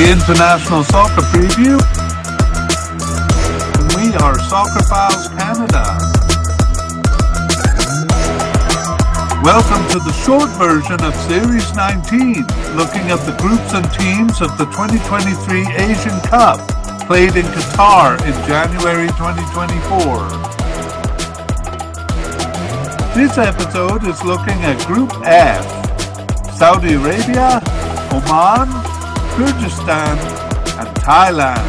the 0.00 0.12
International 0.12 0.82
Soccer 0.84 1.20
Preview. 1.28 1.76
We 3.96 4.14
are 4.16 4.36
Soccerphiles 4.48 5.28
Canada. 5.36 5.84
Welcome 9.44 9.84
to 9.92 9.98
the 9.98 10.12
short 10.24 10.48
version 10.56 11.04
of 11.04 11.14
Series 11.28 11.74
19, 11.74 12.46
looking 12.80 13.12
at 13.12 13.20
the 13.28 13.36
groups 13.40 13.74
and 13.74 13.84
teams 13.92 14.40
of 14.40 14.56
the 14.56 14.64
2023 14.72 15.68
Asian 15.76 16.18
Cup, 16.20 16.66
played 17.06 17.36
in 17.36 17.44
Qatar 17.52 18.16
in 18.24 18.32
January 18.48 19.08
2024. 19.20 19.84
This 23.12 23.36
episode 23.36 24.06
is 24.06 24.24
looking 24.24 24.64
at 24.64 24.82
Group 24.86 25.12
F 25.26 25.62
Saudi 26.56 26.94
Arabia, 26.94 27.60
Oman, 28.12 28.79
Kyrgyzstan, 29.36 30.16
and 30.78 30.88
Thailand. 30.98 31.66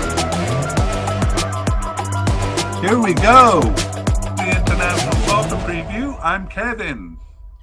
Here 2.82 3.00
we 3.00 3.14
go. 3.14 3.62
The 3.62 4.54
International 4.58 5.16
Soccer 5.28 5.56
Preview. 5.68 6.20
I'm 6.22 6.48
Kevin. 6.48 7.18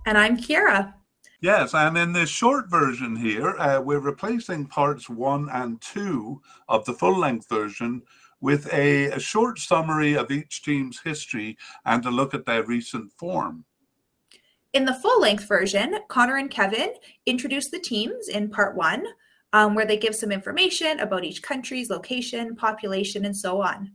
And 0.06 0.16
I'm 0.16 0.36
Kira. 0.36 0.94
Yes, 1.40 1.74
and 1.74 1.96
in 1.98 2.12
this 2.12 2.30
short 2.30 2.68
version 2.68 3.14
here, 3.16 3.56
uh, 3.58 3.80
we're 3.80 4.00
replacing 4.00 4.66
parts 4.66 5.08
one 5.08 5.48
and 5.50 5.80
two 5.80 6.40
of 6.68 6.84
the 6.84 6.92
full 6.92 7.18
length 7.18 7.48
version 7.48 8.02
with 8.40 8.72
a, 8.72 9.06
a 9.06 9.20
short 9.20 9.58
summary 9.58 10.14
of 10.14 10.30
each 10.30 10.62
team's 10.62 11.00
history 11.00 11.56
and 11.84 12.04
a 12.06 12.10
look 12.10 12.34
at 12.34 12.46
their 12.46 12.64
recent 12.64 13.12
form. 13.12 13.64
In 14.72 14.84
the 14.84 14.94
full 14.94 15.20
length 15.20 15.48
version, 15.48 15.96
Connor 16.08 16.36
and 16.36 16.50
Kevin 16.50 16.90
introduce 17.26 17.68
the 17.68 17.80
teams 17.80 18.28
in 18.28 18.50
part 18.50 18.76
one, 18.76 19.04
um, 19.52 19.74
where 19.74 19.86
they 19.86 19.96
give 19.96 20.14
some 20.14 20.32
information 20.32 21.00
about 21.00 21.24
each 21.24 21.42
country's 21.42 21.90
location, 21.90 22.54
population, 22.54 23.24
and 23.24 23.36
so 23.36 23.62
on. 23.62 23.92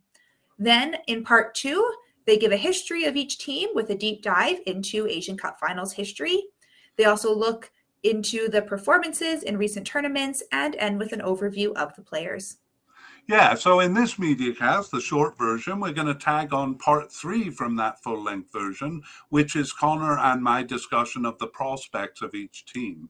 Then 0.57 0.97
in 1.07 1.23
part 1.23 1.55
two, 1.55 1.93
they 2.25 2.37
give 2.37 2.51
a 2.51 2.57
history 2.57 3.05
of 3.05 3.15
each 3.15 3.37
team 3.37 3.69
with 3.73 3.89
a 3.89 3.95
deep 3.95 4.21
dive 4.23 4.59
into 4.65 5.07
Asian 5.07 5.37
Cup 5.37 5.59
finals 5.59 5.93
history. 5.93 6.43
They 6.97 7.05
also 7.05 7.33
look 7.35 7.71
into 8.03 8.49
the 8.49 8.61
performances 8.61 9.43
in 9.43 9.57
recent 9.57 9.87
tournaments 9.87 10.43
and 10.51 10.75
end 10.75 10.99
with 10.99 11.13
an 11.13 11.21
overview 11.21 11.73
of 11.75 11.95
the 11.95 12.01
players. 12.01 12.57
Yeah, 13.27 13.55
so 13.55 13.79
in 13.79 13.93
this 13.93 14.19
media 14.19 14.53
cast, 14.53 14.91
the 14.91 14.99
short 14.99 15.37
version, 15.37 15.79
we're 15.79 15.93
going 15.93 16.07
to 16.07 16.13
tag 16.13 16.53
on 16.53 16.75
part 16.75 17.09
three 17.09 17.49
from 17.49 17.77
that 17.77 18.03
full 18.03 18.21
length 18.21 18.51
version, 18.51 19.01
which 19.29 19.55
is 19.55 19.71
Connor 19.71 20.19
and 20.19 20.43
my 20.43 20.61
discussion 20.61 21.25
of 21.25 21.37
the 21.39 21.47
prospects 21.47 22.21
of 22.21 22.35
each 22.35 22.65
team. 22.65 23.09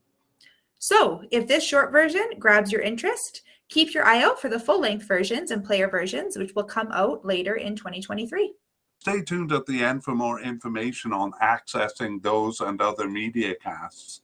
So, 0.84 1.22
if 1.30 1.46
this 1.46 1.64
short 1.64 1.92
version 1.92 2.28
grabs 2.38 2.70
your 2.70 2.82
interest, 2.82 3.40
keep 3.70 3.94
your 3.94 4.04
eye 4.04 4.22
out 4.22 4.38
for 4.38 4.50
the 4.50 4.60
full 4.60 4.82
length 4.82 5.08
versions 5.08 5.50
and 5.50 5.64
player 5.64 5.88
versions, 5.88 6.36
which 6.36 6.54
will 6.54 6.64
come 6.64 6.92
out 6.92 7.24
later 7.24 7.54
in 7.54 7.74
2023. 7.74 8.52
Stay 8.98 9.22
tuned 9.22 9.50
at 9.50 9.64
the 9.64 9.82
end 9.82 10.04
for 10.04 10.14
more 10.14 10.42
information 10.42 11.10
on 11.10 11.32
accessing 11.42 12.22
those 12.22 12.60
and 12.60 12.82
other 12.82 13.08
media 13.08 13.54
casts. 13.54 14.20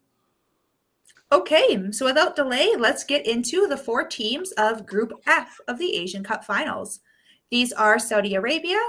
Okay, 1.33 1.91
so 1.93 2.05
without 2.05 2.37
delay, 2.37 2.75
let's 2.77 3.05
get 3.05 3.27
into 3.27 3.67
the 3.67 3.79
four 3.79 4.07
teams 4.07 4.53
of 4.59 4.85
Group 4.85 5.15
F 5.27 5.59
of 5.67 5.79
the 5.79 5.97
Asian 5.97 6.23
Cup 6.23 6.45
Finals. 6.45 7.01
These 7.51 7.73
are 7.73 7.99
Saudi 7.99 8.35
Arabia, 8.35 8.81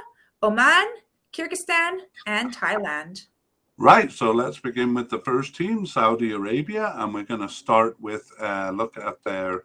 Oman, 0.44 0.88
Kyrgyzstan, 1.31 1.99
and 2.27 2.53
Thailand. 2.53 3.27
Right, 3.82 4.12
so 4.12 4.30
let's 4.32 4.60
begin 4.60 4.94
with 4.94 5.10
the 5.10 5.18
first 5.22 5.56
team, 5.56 5.88
Saudi 5.88 6.34
Arabia, 6.34 6.94
and 6.98 7.16
we're 7.16 7.24
going 7.24 7.42
to 7.42 7.50
start 7.50 8.00
with 8.00 8.32
a 8.40 8.72
look 8.72 8.96
at 8.96 9.23
their 9.23 9.64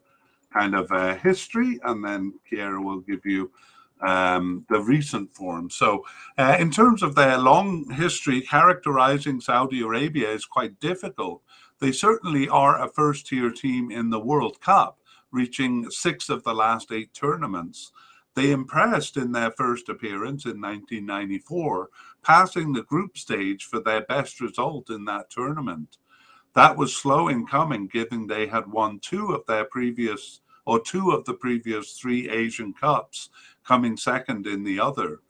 kind 0.51 0.75
of 0.75 0.91
uh, 0.91 1.17
history, 1.17 1.79
and 1.85 2.03
then 2.03 2.33
Kira 2.51 2.83
will 2.83 3.01
give 3.01 3.27
you 3.27 3.53
um, 4.01 4.65
the 4.71 4.81
recent 4.81 5.35
form. 5.35 5.69
So, 5.69 6.07
uh, 6.39 6.57
in 6.59 6.71
terms 6.71 7.03
of 7.03 7.15
their 7.15 7.37
long 7.37 7.91
history, 7.91 8.41
characterizing 8.41 9.39
Saudi 9.43 9.83
Arabia 9.83 10.31
is 10.31 10.47
quite 10.47 10.81
difficult 10.81 11.43
they 11.79 11.93
certainly 11.93 12.49
are 12.49 12.83
a 12.83 12.89
first 12.89 13.27
tier 13.27 13.51
team 13.51 13.91
in 13.91 14.09
the 14.09 14.19
World 14.19 14.63
Cup, 14.63 14.99
reaching 15.31 15.91
six 15.91 16.31
of 16.31 16.43
the 16.43 16.55
last 16.55 16.91
eight 16.91 17.13
tournaments. 17.13 17.93
They 18.37 18.51
impressed 18.51 19.17
in 19.17 19.33
their 19.33 19.51
first 19.51 19.89
appearance 19.89 20.45
in 20.45 20.61
1994, 20.61 21.89
passing 22.27 22.73
the 22.73 22.83
group 22.83 23.17
stage 23.17 23.67
for 23.67 23.79
their 23.79 24.01
best 24.01 24.41
result 24.41 24.91
in 24.91 25.05
that 25.05 25.31
tournament. 25.31 25.97
That 26.57 26.77
was 26.77 26.97
slow 26.97 27.29
in 27.29 27.47
coming, 27.47 27.87
given 27.87 28.27
they 28.27 28.49
had 28.49 28.67
won 28.67 28.99
two 28.99 29.33
of 29.33 29.47
their 29.47 29.65
previous 29.65 30.41
or 30.65 30.81
two 30.81 31.13
of 31.13 31.25
the 31.25 31.35
previous 31.35 31.93
three 31.93 32.29
Asian 32.29 32.73
Cups, 32.73 33.31
coming 33.65 33.97
second 33.97 34.49
in 34.49 34.65
the 34.65 34.81
other. 34.81 35.21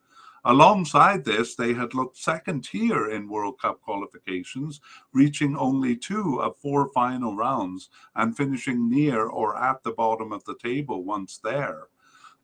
Alongside 0.46 1.22
this, 1.22 1.54
they 1.54 1.74
had 1.74 1.92
looked 1.92 2.16
second 2.16 2.64
tier 2.64 3.10
in 3.10 3.28
World 3.28 3.60
Cup 3.60 3.82
qualifications, 3.82 4.80
reaching 5.12 5.54
only 5.54 5.96
two 5.96 6.40
of 6.40 6.56
four 6.56 6.88
final 6.94 7.36
rounds 7.36 7.90
and 8.14 8.34
finishing 8.34 8.88
near 8.88 9.26
or 9.26 9.54
at 9.62 9.82
the 9.82 9.92
bottom 9.92 10.32
of 10.32 10.44
the 10.44 10.56
table 10.56 11.04
once 11.04 11.36
there. 11.44 11.88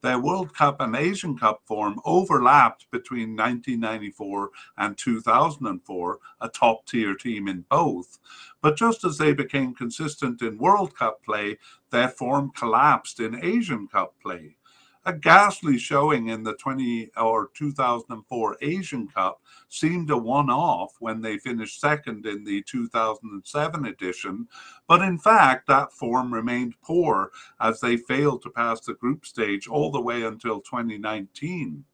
Their 0.02 0.18
World 0.18 0.54
Cup 0.54 0.80
and 0.80 0.96
Asian 0.96 1.38
Cup 1.38 1.62
form 1.64 2.00
overlapped 2.04 2.90
between 2.90 3.36
1994 3.36 4.50
and 4.78 4.98
2004, 4.98 6.18
a 6.40 6.48
top 6.48 6.86
tier 6.86 7.14
team 7.14 7.46
in 7.46 7.64
both. 7.70 8.18
But 8.60 8.76
just 8.76 9.04
as 9.04 9.18
they 9.18 9.32
became 9.32 9.74
consistent 9.74 10.42
in 10.42 10.58
World 10.58 10.96
Cup 10.96 11.22
play, 11.24 11.58
their 11.90 12.08
form 12.08 12.50
collapsed 12.54 13.20
in 13.20 13.44
Asian 13.44 13.86
Cup 13.86 14.14
play 14.20 14.56
a 15.04 15.12
ghastly 15.12 15.78
showing 15.78 16.28
in 16.28 16.42
the 16.42 16.54
20 16.54 17.10
or 17.16 17.50
2004 17.54 18.56
Asian 18.62 19.08
Cup 19.08 19.40
seemed 19.68 20.10
a 20.10 20.16
one 20.16 20.50
off 20.50 20.94
when 21.00 21.20
they 21.20 21.38
finished 21.38 21.80
second 21.80 22.24
in 22.26 22.44
the 22.44 22.62
2007 22.62 23.86
edition, 23.86 24.46
but 24.86 25.02
in 25.02 25.18
fact, 25.18 25.66
that 25.66 25.92
form 25.92 26.32
remained 26.32 26.74
poor 26.82 27.30
as 27.60 27.80
they 27.80 27.96
failed 27.96 28.42
to 28.42 28.50
pass 28.50 28.80
the 28.80 28.94
group 28.94 29.26
stage 29.26 29.66
all 29.66 29.90
the 29.90 30.00
way 30.00 30.22
until 30.22 30.60
2019. 30.60 31.84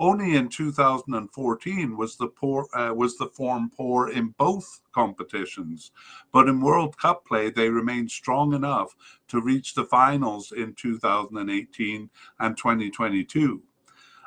Only 0.00 0.34
in 0.34 0.48
2014 0.48 1.94
was 1.94 2.16
the 2.16 2.28
poor 2.28 2.66
uh, 2.72 2.94
was 2.94 3.18
the 3.18 3.26
form 3.26 3.70
poor 3.76 4.08
in 4.08 4.34
both 4.38 4.80
competitions, 4.92 5.92
but 6.32 6.48
in 6.48 6.62
World 6.62 6.96
Cup 6.96 7.26
play 7.26 7.50
they 7.50 7.68
remained 7.68 8.10
strong 8.10 8.54
enough 8.54 8.96
to 9.28 9.42
reach 9.42 9.74
the 9.74 9.84
finals 9.84 10.52
in 10.52 10.72
2018 10.72 12.08
and 12.38 12.56
2022. 12.56 13.62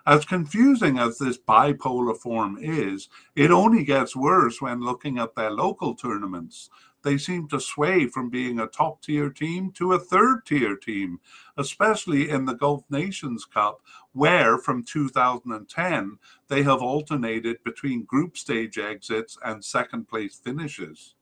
As 0.05 0.25
confusing 0.25 0.99
as 0.99 1.17
this 1.17 1.39
bipolar 1.39 2.15
form 2.15 2.59
is, 2.61 3.09
it 3.35 3.49
only 3.49 3.83
gets 3.83 4.15
worse 4.15 4.61
when 4.61 4.79
looking 4.79 5.17
at 5.17 5.33
their 5.33 5.49
local 5.49 5.95
tournaments 5.95 6.69
they 7.03 7.17
seem 7.17 7.47
to 7.49 7.59
sway 7.59 8.07
from 8.07 8.29
being 8.29 8.59
a 8.59 8.67
top 8.67 9.01
tier 9.01 9.29
team 9.29 9.71
to 9.73 9.93
a 9.93 9.99
third 9.99 10.45
tier 10.45 10.75
team, 10.75 11.19
especially 11.57 12.29
in 12.29 12.45
the 12.45 12.55
Gulf 12.55 12.83
Nations 12.89 13.45
Cup, 13.45 13.81
where 14.13 14.57
from 14.57 14.83
2010 14.83 16.17
they 16.47 16.63
have 16.63 16.81
alternated 16.81 17.63
between 17.63 18.05
group 18.05 18.37
stage 18.37 18.77
exits 18.77 19.37
and 19.43 19.63
second 19.63 20.07
place 20.07 20.35
finishes. 20.35 21.15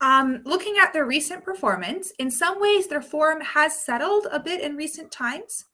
Um, 0.00 0.40
looking 0.44 0.76
at 0.82 0.92
their 0.92 1.06
recent 1.06 1.44
performance, 1.44 2.12
in 2.18 2.30
some 2.30 2.60
ways 2.60 2.88
their 2.88 3.02
form 3.02 3.40
has 3.40 3.80
settled 3.80 4.26
a 4.32 4.40
bit 4.40 4.60
in 4.60 4.76
recent 4.76 5.12
times. 5.12 5.66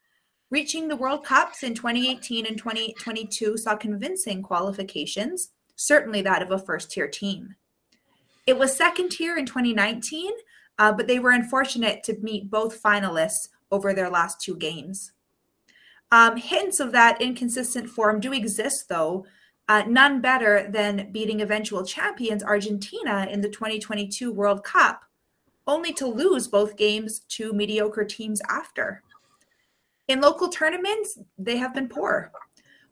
Reaching 0.50 0.88
the 0.88 0.96
World 0.96 1.24
Cups 1.24 1.62
in 1.62 1.74
2018 1.74 2.46
and 2.46 2.56
2022 2.56 3.56
saw 3.56 3.76
convincing 3.76 4.42
qualifications, 4.42 5.50
certainly 5.76 6.20
that 6.22 6.42
of 6.42 6.50
a 6.50 6.58
first 6.58 6.90
tier 6.90 7.08
team. 7.08 7.54
It 8.48 8.56
was 8.56 8.74
second 8.74 9.10
tier 9.10 9.36
in 9.36 9.44
2019, 9.44 10.32
uh, 10.78 10.92
but 10.92 11.06
they 11.06 11.18
were 11.18 11.32
unfortunate 11.32 12.02
to 12.04 12.16
meet 12.22 12.50
both 12.50 12.82
finalists 12.82 13.48
over 13.70 13.92
their 13.92 14.08
last 14.08 14.40
two 14.40 14.56
games. 14.56 15.12
Um, 16.10 16.38
hints 16.38 16.80
of 16.80 16.90
that 16.92 17.20
inconsistent 17.20 17.90
form 17.90 18.20
do 18.20 18.32
exist, 18.32 18.88
though. 18.88 19.26
Uh, 19.68 19.82
none 19.86 20.22
better 20.22 20.66
than 20.70 21.12
beating 21.12 21.42
eventual 21.42 21.84
champions 21.84 22.42
Argentina 22.42 23.28
in 23.30 23.42
the 23.42 23.50
2022 23.50 24.32
World 24.32 24.64
Cup, 24.64 25.04
only 25.66 25.92
to 25.92 26.06
lose 26.06 26.48
both 26.48 26.78
games 26.78 27.18
to 27.28 27.52
mediocre 27.52 28.06
teams 28.06 28.40
after. 28.48 29.02
In 30.08 30.22
local 30.22 30.48
tournaments, 30.48 31.18
they 31.36 31.58
have 31.58 31.74
been 31.74 31.86
poor. 31.86 32.32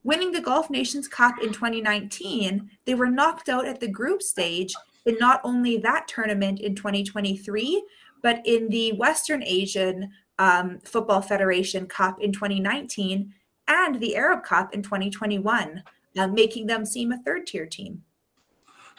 Winning 0.04 0.32
the 0.32 0.42
Gulf 0.42 0.68
Nations 0.68 1.08
Cup 1.08 1.36
in 1.42 1.50
2019, 1.50 2.70
they 2.84 2.94
were 2.94 3.08
knocked 3.08 3.48
out 3.48 3.64
at 3.66 3.80
the 3.80 3.88
group 3.88 4.20
stage 4.20 4.74
in 5.06 5.16
not 5.18 5.40
only 5.44 5.78
that 5.78 6.08
tournament 6.08 6.60
in 6.60 6.74
2023, 6.74 7.82
but 8.22 8.40
in 8.44 8.68
the 8.68 8.92
Western 8.92 9.42
Asian 9.42 10.10
um, 10.38 10.80
Football 10.84 11.22
Federation 11.22 11.86
Cup 11.86 12.20
in 12.20 12.32
2019 12.32 13.32
and 13.68 14.00
the 14.00 14.16
Arab 14.16 14.44
Cup 14.44 14.74
in 14.74 14.82
2021, 14.82 15.82
uh, 16.18 16.26
making 16.26 16.66
them 16.66 16.84
seem 16.84 17.12
a 17.12 17.18
third 17.18 17.46
tier 17.46 17.66
team. 17.66 18.02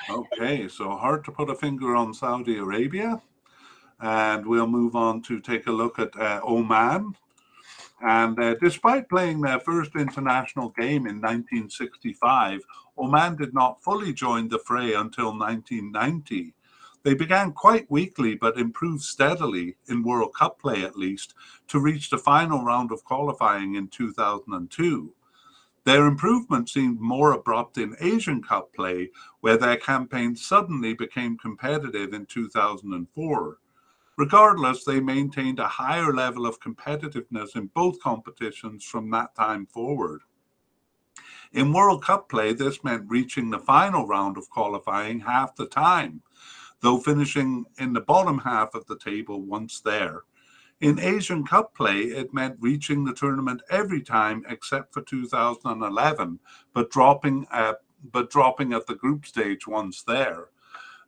Okay, 0.10 0.68
so 0.68 0.96
hard 0.96 1.24
to 1.26 1.32
put 1.32 1.50
a 1.50 1.56
finger 1.56 1.96
on 1.96 2.14
Saudi 2.14 2.58
Arabia. 2.58 3.22
And 4.00 4.46
we'll 4.46 4.68
move 4.68 4.96
on 4.96 5.22
to 5.24 5.40
take 5.40 5.68
a 5.68 5.72
look 5.72 5.98
at 5.98 6.16
uh, 6.20 6.40
Oman. 6.44 7.16
And 8.02 8.40
uh, 8.40 8.56
despite 8.62 9.10
playing 9.10 9.42
their 9.42 9.60
first 9.60 9.92
international 9.96 10.70
game 10.70 11.08
in 11.08 11.20
1965, 11.20 12.62
Oman 12.98 13.38
did 13.38 13.54
not 13.54 13.84
fully 13.84 14.14
join 14.14 14.48
the 14.48 14.60
fray 14.60 14.94
until 14.94 15.38
1990. 15.38 16.54
They 17.04 17.14
began 17.14 17.54
quite 17.54 17.90
weakly 17.90 18.36
but 18.36 18.58
improved 18.58 19.04
steadily, 19.04 19.78
in 19.88 20.04
World 20.04 20.34
Cup 20.36 20.60
play 20.60 20.84
at 20.84 20.98
least, 20.98 21.34
to 21.70 21.80
reach 21.80 22.10
the 22.10 22.18
final 22.18 22.64
round 22.64 22.92
of 22.92 23.04
qualifying 23.04 23.76
in 23.76 23.88
2002. 23.88 25.14
Their 25.86 26.06
improvement 26.06 26.70
seemed 26.70 27.00
more 27.00 27.32
abrupt 27.32 27.78
in 27.78 27.96
Asian 28.02 28.44
Cup 28.44 28.74
play, 28.74 29.10
where 29.40 29.58
their 29.58 29.78
campaign 29.78 30.36
suddenly 30.36 30.94
became 30.94 31.38
competitive 31.38 32.14
in 32.14 32.26
2004. 32.26 33.58
Regardless, 34.18 34.84
they 34.84 35.00
maintained 35.00 35.60
a 35.60 35.68
higher 35.68 36.12
level 36.12 36.48
of 36.48 36.60
competitiveness 36.60 37.56
in 37.56 37.68
both 37.68 38.00
competitions 38.00 38.84
from 38.84 39.12
that 39.12 39.36
time 39.36 39.68
forward. 39.68 40.22
In 41.54 41.72
World 41.72 42.04
Cup 42.04 42.28
play, 42.28 42.52
this 42.54 42.84
meant 42.84 43.06
reaching 43.08 43.52
the 43.52 43.60
final 43.60 44.08
round 44.08 44.38
of 44.38 44.50
qualifying 44.50 45.20
half 45.20 45.56
the 45.56 45.68
time, 45.68 46.22
though 46.82 46.98
finishing 46.98 47.66
in 47.78 47.94
the 47.94 48.02
bottom 48.02 48.40
half 48.40 48.74
of 48.74 48.86
the 48.88 48.98
table 48.98 49.42
once 49.42 49.80
there. 49.80 50.24
In 50.82 51.00
Asian 51.00 51.46
Cup 51.46 51.74
play, 51.74 52.02
it 52.02 52.34
meant 52.34 52.58
reaching 52.60 53.04
the 53.04 53.14
tournament 53.14 53.62
every 53.70 54.02
time 54.02 54.44
except 54.50 54.94
for 54.94 55.02
2011, 55.02 56.40
but 56.74 56.92
dropping 56.92 57.48
at, 57.52 57.78
but 58.12 58.30
dropping 58.30 58.74
at 58.74 58.86
the 58.88 58.96
group 58.96 59.26
stage 59.26 59.68
once 59.68 60.04
there. 60.04 60.50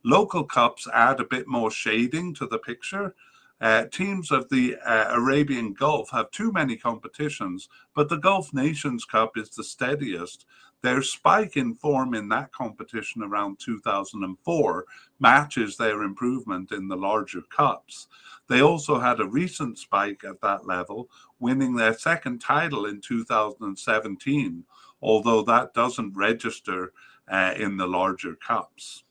Local 0.02 0.44
cups 0.44 0.88
add 0.92 1.20
a 1.20 1.24
bit 1.24 1.46
more 1.46 1.70
shading 1.70 2.34
to 2.34 2.46
the 2.46 2.58
picture. 2.58 3.14
Uh, 3.60 3.84
teams 3.92 4.30
of 4.30 4.48
the 4.48 4.76
uh, 4.86 5.08
Arabian 5.10 5.74
Gulf 5.74 6.08
have 6.10 6.30
too 6.30 6.50
many 6.50 6.76
competitions, 6.76 7.68
but 7.94 8.08
the 8.08 8.16
Gulf 8.16 8.54
Nations 8.54 9.04
Cup 9.04 9.36
is 9.36 9.50
the 9.50 9.64
steadiest. 9.64 10.46
Their 10.82 11.02
spike 11.02 11.58
in 11.58 11.74
form 11.74 12.14
in 12.14 12.30
that 12.30 12.52
competition 12.52 13.22
around 13.22 13.58
2004 13.60 14.86
matches 15.18 15.76
their 15.76 16.02
improvement 16.02 16.72
in 16.72 16.88
the 16.88 16.96
larger 16.96 17.42
cups. 17.54 18.08
They 18.48 18.62
also 18.62 18.98
had 18.98 19.20
a 19.20 19.28
recent 19.28 19.78
spike 19.78 20.24
at 20.24 20.40
that 20.40 20.66
level, 20.66 21.10
winning 21.38 21.76
their 21.76 21.92
second 21.92 22.40
title 22.40 22.86
in 22.86 23.02
2017, 23.02 24.64
although 25.02 25.42
that 25.42 25.74
doesn't 25.74 26.16
register 26.16 26.94
uh, 27.30 27.52
in 27.56 27.76
the 27.76 27.86
larger 27.86 28.34
cups. 28.34 29.04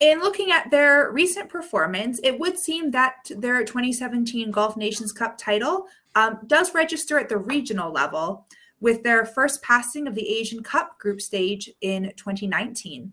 In 0.00 0.20
looking 0.20 0.52
at 0.52 0.70
their 0.70 1.10
recent 1.10 1.48
performance, 1.48 2.20
it 2.22 2.38
would 2.38 2.56
seem 2.56 2.92
that 2.92 3.30
their 3.36 3.64
2017 3.64 4.50
Gulf 4.52 4.76
Nations 4.76 5.12
Cup 5.12 5.36
title 5.36 5.86
um, 6.14 6.38
does 6.46 6.72
register 6.72 7.18
at 7.18 7.28
the 7.28 7.36
regional 7.36 7.90
level 7.90 8.46
with 8.80 9.02
their 9.02 9.26
first 9.26 9.60
passing 9.60 10.06
of 10.06 10.14
the 10.14 10.28
Asian 10.28 10.62
Cup 10.62 10.98
group 11.00 11.20
stage 11.20 11.70
in 11.80 12.12
2019. 12.16 13.12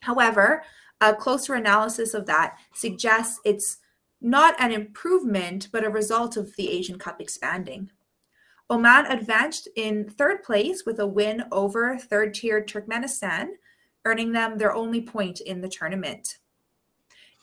However, 0.00 0.62
a 1.00 1.12
closer 1.12 1.54
analysis 1.54 2.14
of 2.14 2.26
that 2.26 2.56
suggests 2.72 3.40
it's 3.44 3.78
not 4.20 4.54
an 4.60 4.70
improvement, 4.70 5.68
but 5.72 5.84
a 5.84 5.90
result 5.90 6.36
of 6.36 6.54
the 6.54 6.70
Asian 6.70 6.98
Cup 6.98 7.20
expanding. 7.20 7.90
Oman 8.70 9.06
advanced 9.06 9.68
in 9.76 10.08
third 10.08 10.44
place 10.44 10.84
with 10.86 11.00
a 11.00 11.06
win 11.06 11.44
over 11.50 11.98
third 11.98 12.32
tier 12.34 12.62
Turkmenistan, 12.62 13.48
earning 14.06 14.32
them 14.32 14.56
their 14.56 14.74
only 14.74 15.02
point 15.02 15.40
in 15.40 15.60
the 15.60 15.68
tournament. 15.68 16.38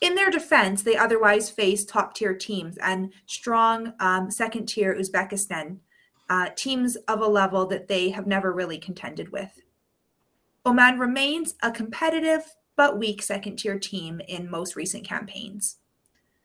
In 0.02 0.16
their 0.16 0.32
defense, 0.32 0.82
they 0.82 0.98
otherwise 0.98 1.50
faced 1.50 1.88
top 1.90 2.16
tier 2.16 2.34
teams 2.34 2.78
and 2.78 3.14
strong 3.26 3.94
um, 4.00 4.32
second 4.32 4.66
tier 4.66 4.96
Uzbekistan, 4.96 5.78
uh, 6.30 6.50
teams 6.56 6.96
of 7.08 7.22
a 7.22 7.28
level 7.28 7.68
that 7.68 7.88
they 7.88 8.10
have 8.10 8.26
never 8.26 8.52
really 8.52 8.78
contended 8.78 9.32
with. 9.32 9.62
Oman 10.66 10.98
remains 10.98 11.56
a 11.62 11.72
competitive 11.72 12.56
but 12.76 12.98
weak 12.98 13.22
second 13.22 13.58
tier 13.58 13.78
team 13.78 14.20
in 14.28 14.50
most 14.50 14.76
recent 14.76 15.06
campaigns. 15.06 15.78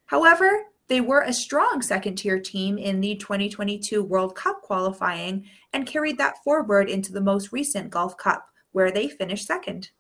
However, 0.07 0.65
they 0.89 1.01
were 1.01 1.23
a 1.23 1.33
strong 1.33 1.83
second 1.83 2.17
tier 2.17 2.41
team 2.41 2.79
in 2.79 3.01
the 3.01 3.17
2022 3.17 4.03
World 4.03 4.35
Cup 4.35 4.63
qualifying 4.63 5.45
and 5.73 5.87
carried 5.87 6.19
that 6.19 6.43
forward 6.43 6.89
into 6.89 7.13
the 7.13 7.21
most 7.21 7.53
recent 7.53 7.91
Gulf 7.91 8.17
Cup, 8.17 8.47
where 8.73 8.91
they 8.91 9.09
finished 9.09 9.47
second. 9.47 9.91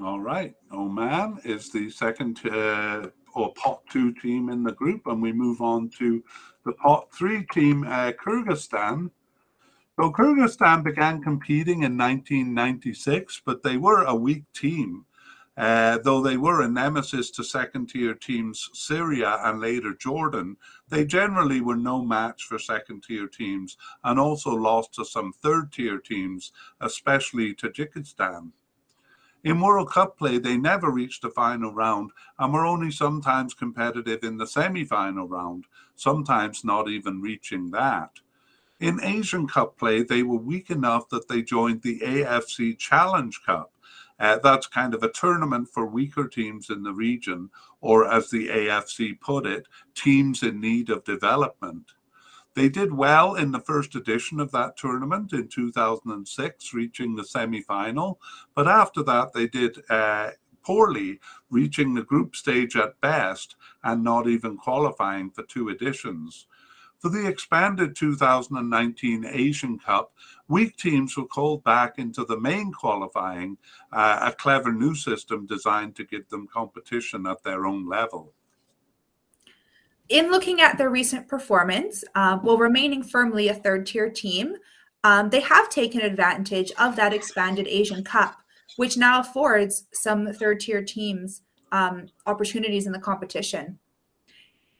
All 0.00 0.20
right. 0.20 0.54
Oman 0.72 1.40
is 1.44 1.70
the 1.70 1.90
second 1.90 2.40
uh, 2.46 3.08
or 3.34 3.52
pot 3.52 3.82
two 3.90 4.14
team 4.14 4.48
in 4.48 4.62
the 4.62 4.72
group, 4.72 5.06
and 5.06 5.20
we 5.20 5.32
move 5.32 5.60
on 5.60 5.90
to 5.98 6.24
the 6.64 6.72
pot 6.72 7.12
three 7.12 7.44
team, 7.52 7.84
uh, 7.84 8.12
Kyrgyzstan. 8.12 9.10
So, 10.00 10.10
Kyrgyzstan 10.10 10.82
began 10.82 11.22
competing 11.22 11.82
in 11.82 11.98
1996, 11.98 13.42
but 13.44 13.62
they 13.62 13.76
were 13.76 14.04
a 14.04 14.14
weak 14.14 14.44
team. 14.54 15.04
Uh, 15.58 15.98
though 15.98 16.22
they 16.22 16.38
were 16.38 16.62
a 16.62 16.68
nemesis 16.68 17.30
to 17.30 17.44
second 17.44 17.90
tier 17.90 18.14
teams 18.14 18.70
Syria 18.72 19.38
and 19.44 19.60
later 19.60 19.92
Jordan, 19.92 20.56
they 20.88 21.04
generally 21.04 21.60
were 21.60 21.76
no 21.76 22.02
match 22.02 22.44
for 22.44 22.58
second 22.58 23.02
tier 23.02 23.28
teams 23.28 23.76
and 24.04 24.18
also 24.18 24.54
lost 24.54 24.94
to 24.94 25.04
some 25.04 25.34
third 25.34 25.70
tier 25.70 25.98
teams, 25.98 26.52
especially 26.80 27.54
Tajikistan. 27.54 28.52
In 29.44 29.60
World 29.60 29.90
Cup 29.90 30.18
play, 30.18 30.38
they 30.38 30.56
never 30.56 30.90
reached 30.90 31.22
the 31.22 31.30
final 31.30 31.72
round 31.72 32.10
and 32.38 32.52
were 32.52 32.64
only 32.64 32.90
sometimes 32.90 33.54
competitive 33.54 34.22
in 34.22 34.36
the 34.36 34.46
semi 34.46 34.84
final 34.84 35.26
round, 35.26 35.64
sometimes 35.96 36.64
not 36.64 36.88
even 36.88 37.20
reaching 37.20 37.70
that. 37.70 38.20
In 38.80 39.02
Asian 39.02 39.46
Cup 39.48 39.76
play, 39.78 40.02
they 40.02 40.22
were 40.22 40.38
weak 40.38 40.70
enough 40.70 41.08
that 41.08 41.28
they 41.28 41.42
joined 41.42 41.82
the 41.82 42.00
AFC 42.00 42.78
Challenge 42.78 43.40
Cup 43.44 43.72
uh, 44.22 44.38
that's 44.38 44.68
kind 44.68 44.94
of 44.94 45.02
a 45.02 45.10
tournament 45.10 45.68
for 45.68 45.84
weaker 45.84 46.28
teams 46.28 46.70
in 46.70 46.84
the 46.84 46.92
region, 46.92 47.50
or 47.80 48.08
as 48.10 48.30
the 48.30 48.48
AFC 48.48 49.18
put 49.18 49.44
it, 49.46 49.66
teams 49.96 50.44
in 50.44 50.60
need 50.60 50.90
of 50.90 51.02
development. 51.02 51.92
They 52.54 52.68
did 52.68 52.92
well 52.92 53.34
in 53.34 53.50
the 53.52 53.60
first 53.60 53.94
edition 53.94 54.38
of 54.38 54.52
that 54.52 54.76
tournament 54.76 55.32
in 55.32 55.48
2006, 55.48 56.74
reaching 56.74 57.14
the 57.14 57.24
semi 57.24 57.62
final, 57.62 58.20
but 58.54 58.68
after 58.68 59.02
that, 59.04 59.32
they 59.32 59.46
did 59.46 59.78
uh, 59.88 60.30
poorly, 60.62 61.18
reaching 61.50 61.94
the 61.94 62.02
group 62.02 62.36
stage 62.36 62.76
at 62.76 63.00
best 63.00 63.56
and 63.82 64.04
not 64.04 64.28
even 64.28 64.56
qualifying 64.56 65.30
for 65.30 65.42
two 65.44 65.68
editions. 65.68 66.46
For 66.98 67.08
the 67.08 67.26
expanded 67.26 67.96
2019 67.96 69.24
Asian 69.26 69.78
Cup, 69.78 70.12
weak 70.46 70.76
teams 70.76 71.16
were 71.16 71.26
called 71.26 71.64
back 71.64 71.98
into 71.98 72.24
the 72.24 72.38
main 72.38 72.70
qualifying, 72.72 73.58
uh, 73.92 74.30
a 74.30 74.32
clever 74.32 74.72
new 74.72 74.94
system 74.94 75.46
designed 75.46 75.96
to 75.96 76.04
give 76.04 76.28
them 76.28 76.46
competition 76.46 77.26
at 77.26 77.42
their 77.42 77.66
own 77.66 77.88
level. 77.88 78.34
In 80.08 80.30
looking 80.30 80.60
at 80.60 80.78
their 80.78 80.90
recent 80.90 81.28
performance, 81.28 82.04
uh, 82.14 82.38
while 82.38 82.58
remaining 82.58 83.02
firmly 83.02 83.48
a 83.48 83.54
third 83.54 83.86
tier 83.86 84.10
team, 84.10 84.54
um, 85.04 85.30
they 85.30 85.40
have 85.40 85.68
taken 85.68 86.00
advantage 86.00 86.70
of 86.78 86.96
that 86.96 87.12
expanded 87.12 87.66
Asian 87.66 88.04
Cup, 88.04 88.36
which 88.76 88.96
now 88.96 89.20
affords 89.20 89.86
some 89.92 90.32
third 90.32 90.60
tier 90.60 90.82
teams 90.82 91.42
um, 91.72 92.06
opportunities 92.26 92.86
in 92.86 92.92
the 92.92 92.98
competition. 92.98 93.78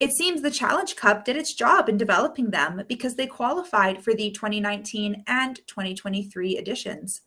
It 0.01 0.13
seems 0.13 0.43
the 0.43 0.51
Challenge 0.51 0.97
Cup 0.97 1.25
did 1.25 1.37
its 1.37 1.55
job 1.55 1.89
in 1.89 1.97
developing 1.97 2.51
them 2.51 2.83
because 2.89 3.15
they 3.15 3.27
qualified 3.27 4.03
for 4.03 4.15
the 4.15 4.33
2019 4.33 5.23
and 5.29 5.57
2023 5.67 6.59
editions. 6.59 7.23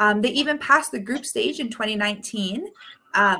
Um, 0.00 0.20
they 0.20 0.30
even 0.30 0.58
passed 0.58 0.90
the 0.90 0.98
group 0.98 1.24
stage 1.24 1.60
in 1.60 1.70
2019, 1.70 2.66
uh, 3.14 3.36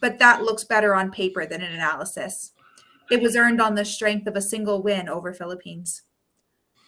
but 0.00 0.18
that 0.18 0.42
looks 0.42 0.64
better 0.64 0.94
on 0.94 1.10
paper 1.10 1.46
than 1.46 1.60
in 1.60 1.72
analysis. 1.72 2.52
It 3.12 3.20
was 3.20 3.36
earned 3.36 3.60
on 3.60 3.74
the 3.74 3.84
strength 3.84 4.26
of 4.26 4.36
a 4.36 4.40
single 4.40 4.82
win 4.82 5.06
over 5.06 5.34
Philippines. 5.34 6.00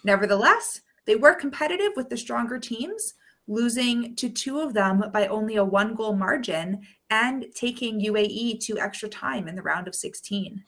Nevertheless, 0.03 0.81
they 1.05 1.15
were 1.15 1.35
competitive 1.35 1.91
with 1.95 2.09
the 2.09 2.17
stronger 2.17 2.57
teams, 2.57 3.13
losing 3.47 4.15
to 4.15 4.29
two 4.29 4.59
of 4.59 4.73
them 4.73 5.03
by 5.13 5.27
only 5.27 5.55
a 5.55 5.63
one 5.63 5.93
goal 5.93 6.15
margin 6.15 6.81
and 7.11 7.45
taking 7.53 8.01
UAE 8.01 8.59
to 8.61 8.79
extra 8.79 9.07
time 9.07 9.47
in 9.47 9.53
the 9.53 9.61
round 9.61 9.87
of 9.87 9.93
16. 9.93 10.63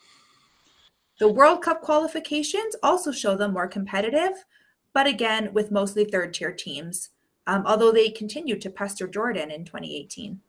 The 1.20 1.28
World 1.28 1.64
Cup 1.64 1.82
qualifications 1.82 2.76
also 2.84 3.12
show 3.12 3.36
them 3.36 3.54
more 3.54 3.68
competitive, 3.68 4.46
but 4.94 5.08
again, 5.08 5.52
with 5.54 5.72
mostly 5.72 6.06
third 6.06 6.36
tier 6.36 6.52
teams, 6.52 7.10
um, 7.48 7.64
although 7.66 7.92
they 7.92 8.10
continued 8.10 8.62
to 8.62 8.70
pester 8.70 9.08
Jordan 9.08 9.50
in 9.50 9.66
2018. 9.66 10.40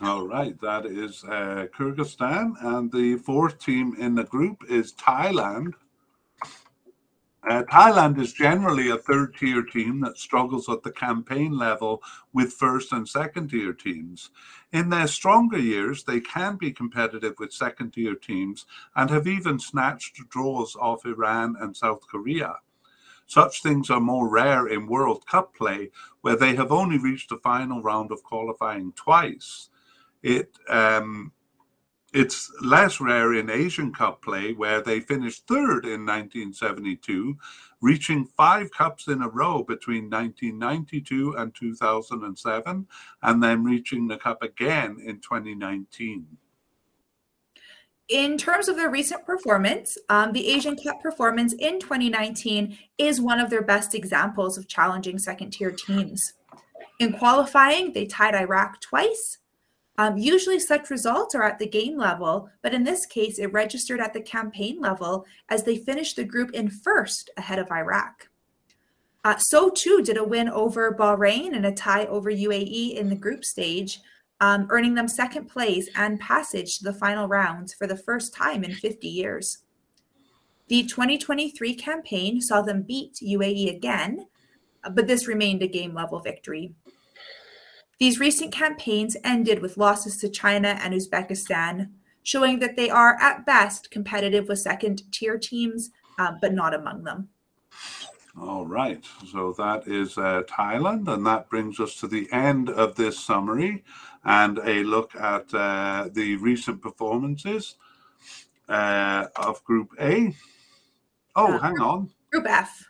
All 0.00 0.26
right, 0.26 0.60
that 0.60 0.86
is 0.86 1.22
uh, 1.22 1.66
Kyrgyzstan. 1.72 2.54
And 2.60 2.90
the 2.90 3.16
fourth 3.16 3.60
team 3.60 3.94
in 3.96 4.16
the 4.16 4.24
group 4.24 4.64
is 4.68 4.92
Thailand. 4.94 5.74
Uh, 7.48 7.62
Thailand 7.64 8.18
is 8.18 8.32
generally 8.32 8.88
a 8.88 8.96
third 8.96 9.36
tier 9.36 9.62
team 9.62 10.00
that 10.00 10.16
struggles 10.16 10.68
at 10.68 10.82
the 10.82 10.90
campaign 10.90 11.56
level 11.56 12.02
with 12.32 12.54
first 12.54 12.90
and 12.92 13.08
second 13.08 13.50
tier 13.50 13.72
teams. 13.72 14.30
In 14.72 14.88
their 14.88 15.06
stronger 15.06 15.58
years, 15.58 16.02
they 16.02 16.20
can 16.20 16.56
be 16.56 16.72
competitive 16.72 17.34
with 17.38 17.52
second 17.52 17.92
tier 17.92 18.14
teams 18.14 18.66
and 18.96 19.10
have 19.10 19.28
even 19.28 19.60
snatched 19.60 20.28
draws 20.28 20.74
off 20.74 21.04
Iran 21.04 21.54
and 21.60 21.76
South 21.76 22.00
Korea. 22.08 22.56
Such 23.26 23.62
things 23.62 23.90
are 23.90 24.00
more 24.00 24.28
rare 24.28 24.66
in 24.66 24.86
World 24.86 25.26
Cup 25.26 25.54
play, 25.54 25.90
where 26.22 26.36
they 26.36 26.56
have 26.56 26.72
only 26.72 26.98
reached 26.98 27.28
the 27.28 27.38
final 27.38 27.80
round 27.82 28.10
of 28.10 28.22
qualifying 28.22 28.92
twice. 28.96 29.68
It 30.24 30.56
um, 30.70 31.32
it's 32.14 32.50
less 32.62 32.98
rare 32.98 33.34
in 33.34 33.50
Asian 33.50 33.92
Cup 33.92 34.22
play, 34.22 34.54
where 34.54 34.80
they 34.80 35.00
finished 35.00 35.46
third 35.46 35.84
in 35.84 36.06
1972, 36.06 37.36
reaching 37.82 38.24
five 38.34 38.70
cups 38.70 39.06
in 39.08 39.20
a 39.20 39.28
row 39.28 39.62
between 39.62 40.08
1992 40.08 41.34
and 41.36 41.54
2007, 41.54 42.86
and 43.22 43.42
then 43.42 43.64
reaching 43.64 44.08
the 44.08 44.16
cup 44.16 44.42
again 44.42 44.96
in 45.04 45.16
2019. 45.16 46.26
In 48.08 48.38
terms 48.38 48.68
of 48.68 48.76
their 48.76 48.90
recent 48.90 49.26
performance, 49.26 49.98
um, 50.08 50.32
the 50.32 50.48
Asian 50.48 50.76
Cup 50.76 51.02
performance 51.02 51.52
in 51.52 51.80
2019 51.80 52.78
is 52.96 53.20
one 53.20 53.40
of 53.40 53.50
their 53.50 53.62
best 53.62 53.94
examples 53.94 54.56
of 54.56 54.68
challenging 54.68 55.18
second 55.18 55.50
tier 55.50 55.70
teams. 55.70 56.32
In 56.98 57.12
qualifying, 57.12 57.92
they 57.92 58.06
tied 58.06 58.34
Iraq 58.34 58.80
twice 58.80 59.38
um, 59.96 60.18
usually, 60.18 60.58
such 60.58 60.90
results 60.90 61.34
are 61.34 61.44
at 61.44 61.58
the 61.58 61.68
game 61.68 61.96
level, 61.96 62.50
but 62.62 62.74
in 62.74 62.82
this 62.82 63.06
case, 63.06 63.38
it 63.38 63.52
registered 63.52 64.00
at 64.00 64.12
the 64.12 64.20
campaign 64.20 64.80
level 64.80 65.24
as 65.48 65.62
they 65.62 65.76
finished 65.76 66.16
the 66.16 66.24
group 66.24 66.50
in 66.52 66.68
first 66.68 67.30
ahead 67.36 67.60
of 67.60 67.70
Iraq. 67.70 68.28
Uh, 69.24 69.36
so 69.38 69.70
too 69.70 70.02
did 70.02 70.18
a 70.18 70.24
win 70.24 70.48
over 70.48 70.92
Bahrain 70.92 71.54
and 71.54 71.64
a 71.64 71.72
tie 71.72 72.06
over 72.06 72.30
UAE 72.30 72.96
in 72.96 73.08
the 73.08 73.14
group 73.14 73.44
stage, 73.44 74.00
um, 74.40 74.66
earning 74.68 74.94
them 74.94 75.08
second 75.08 75.46
place 75.46 75.88
and 75.94 76.20
passage 76.20 76.78
to 76.78 76.84
the 76.84 76.92
final 76.92 77.28
rounds 77.28 77.72
for 77.72 77.86
the 77.86 77.96
first 77.96 78.34
time 78.34 78.64
in 78.64 78.74
50 78.74 79.08
years. 79.08 79.58
The 80.68 80.82
2023 80.82 81.74
campaign 81.74 82.40
saw 82.40 82.62
them 82.62 82.82
beat 82.82 83.14
UAE 83.22 83.74
again, 83.74 84.26
but 84.92 85.06
this 85.06 85.28
remained 85.28 85.62
a 85.62 85.68
game 85.68 85.94
level 85.94 86.18
victory. 86.18 86.74
These 87.98 88.20
recent 88.20 88.52
campaigns 88.52 89.16
ended 89.22 89.60
with 89.60 89.76
losses 89.76 90.16
to 90.18 90.28
China 90.28 90.78
and 90.82 90.92
Uzbekistan, 90.92 91.90
showing 92.22 92.58
that 92.58 92.76
they 92.76 92.90
are 92.90 93.16
at 93.20 93.46
best 93.46 93.90
competitive 93.90 94.48
with 94.48 94.58
second 94.58 95.10
tier 95.12 95.38
teams, 95.38 95.90
uh, 96.18 96.32
but 96.40 96.52
not 96.52 96.74
among 96.74 97.04
them. 97.04 97.28
All 98.40 98.66
right. 98.66 99.04
So 99.30 99.54
that 99.58 99.86
is 99.86 100.18
uh, 100.18 100.42
Thailand, 100.48 101.06
and 101.08 101.24
that 101.26 101.48
brings 101.48 101.78
us 101.78 101.94
to 101.96 102.08
the 102.08 102.28
end 102.32 102.68
of 102.68 102.96
this 102.96 103.18
summary 103.18 103.84
and 104.24 104.58
a 104.64 104.82
look 104.82 105.14
at 105.14 105.52
uh, 105.54 106.08
the 106.12 106.36
recent 106.36 106.82
performances 106.82 107.76
uh, 108.68 109.26
of 109.36 109.62
Group 109.64 109.90
A. 110.00 110.34
Oh, 111.36 111.58
hang 111.58 111.78
on. 111.80 112.10
Group 112.32 112.46
F. 112.48 112.88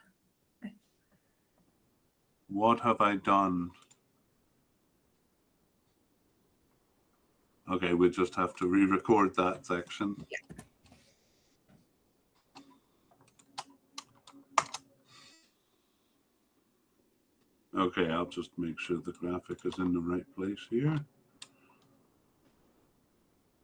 What 2.48 2.80
have 2.80 3.00
I 3.00 3.16
done? 3.16 3.70
Okay, 7.70 7.94
we 7.94 8.10
just 8.10 8.34
have 8.34 8.54
to 8.56 8.66
re-record 8.66 9.34
that 9.36 9.64
section. 9.64 10.14
Yeah. 10.30 10.38
Okay, 17.76 18.08
I'll 18.10 18.26
just 18.26 18.50
make 18.56 18.78
sure 18.78 18.98
the 18.98 19.12
graphic 19.12 19.58
is 19.64 19.78
in 19.78 19.92
the 19.92 20.00
right 20.00 20.26
place 20.36 20.60
here. 20.70 20.96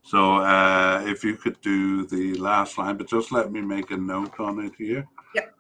So 0.02 0.38
uh, 0.38 1.04
if 1.06 1.22
you 1.22 1.36
could 1.36 1.60
do 1.60 2.06
the 2.06 2.34
last 2.34 2.78
line, 2.78 2.96
but 2.96 3.08
just 3.08 3.30
let 3.30 3.52
me 3.52 3.60
make 3.60 3.92
a 3.92 3.96
note 3.96 4.40
on 4.40 4.64
it 4.64 4.72
here. 4.76 5.06
Yep. 5.34 5.54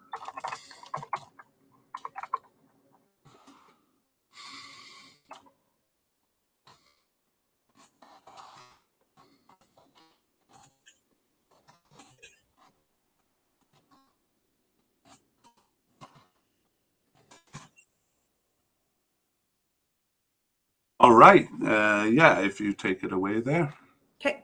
Right. 21.20 21.48
Uh, 21.62 22.08
yeah, 22.10 22.40
if 22.40 22.60
you 22.60 22.72
take 22.72 23.04
it 23.04 23.12
away 23.12 23.40
there. 23.40 23.74
Okay. 24.20 24.42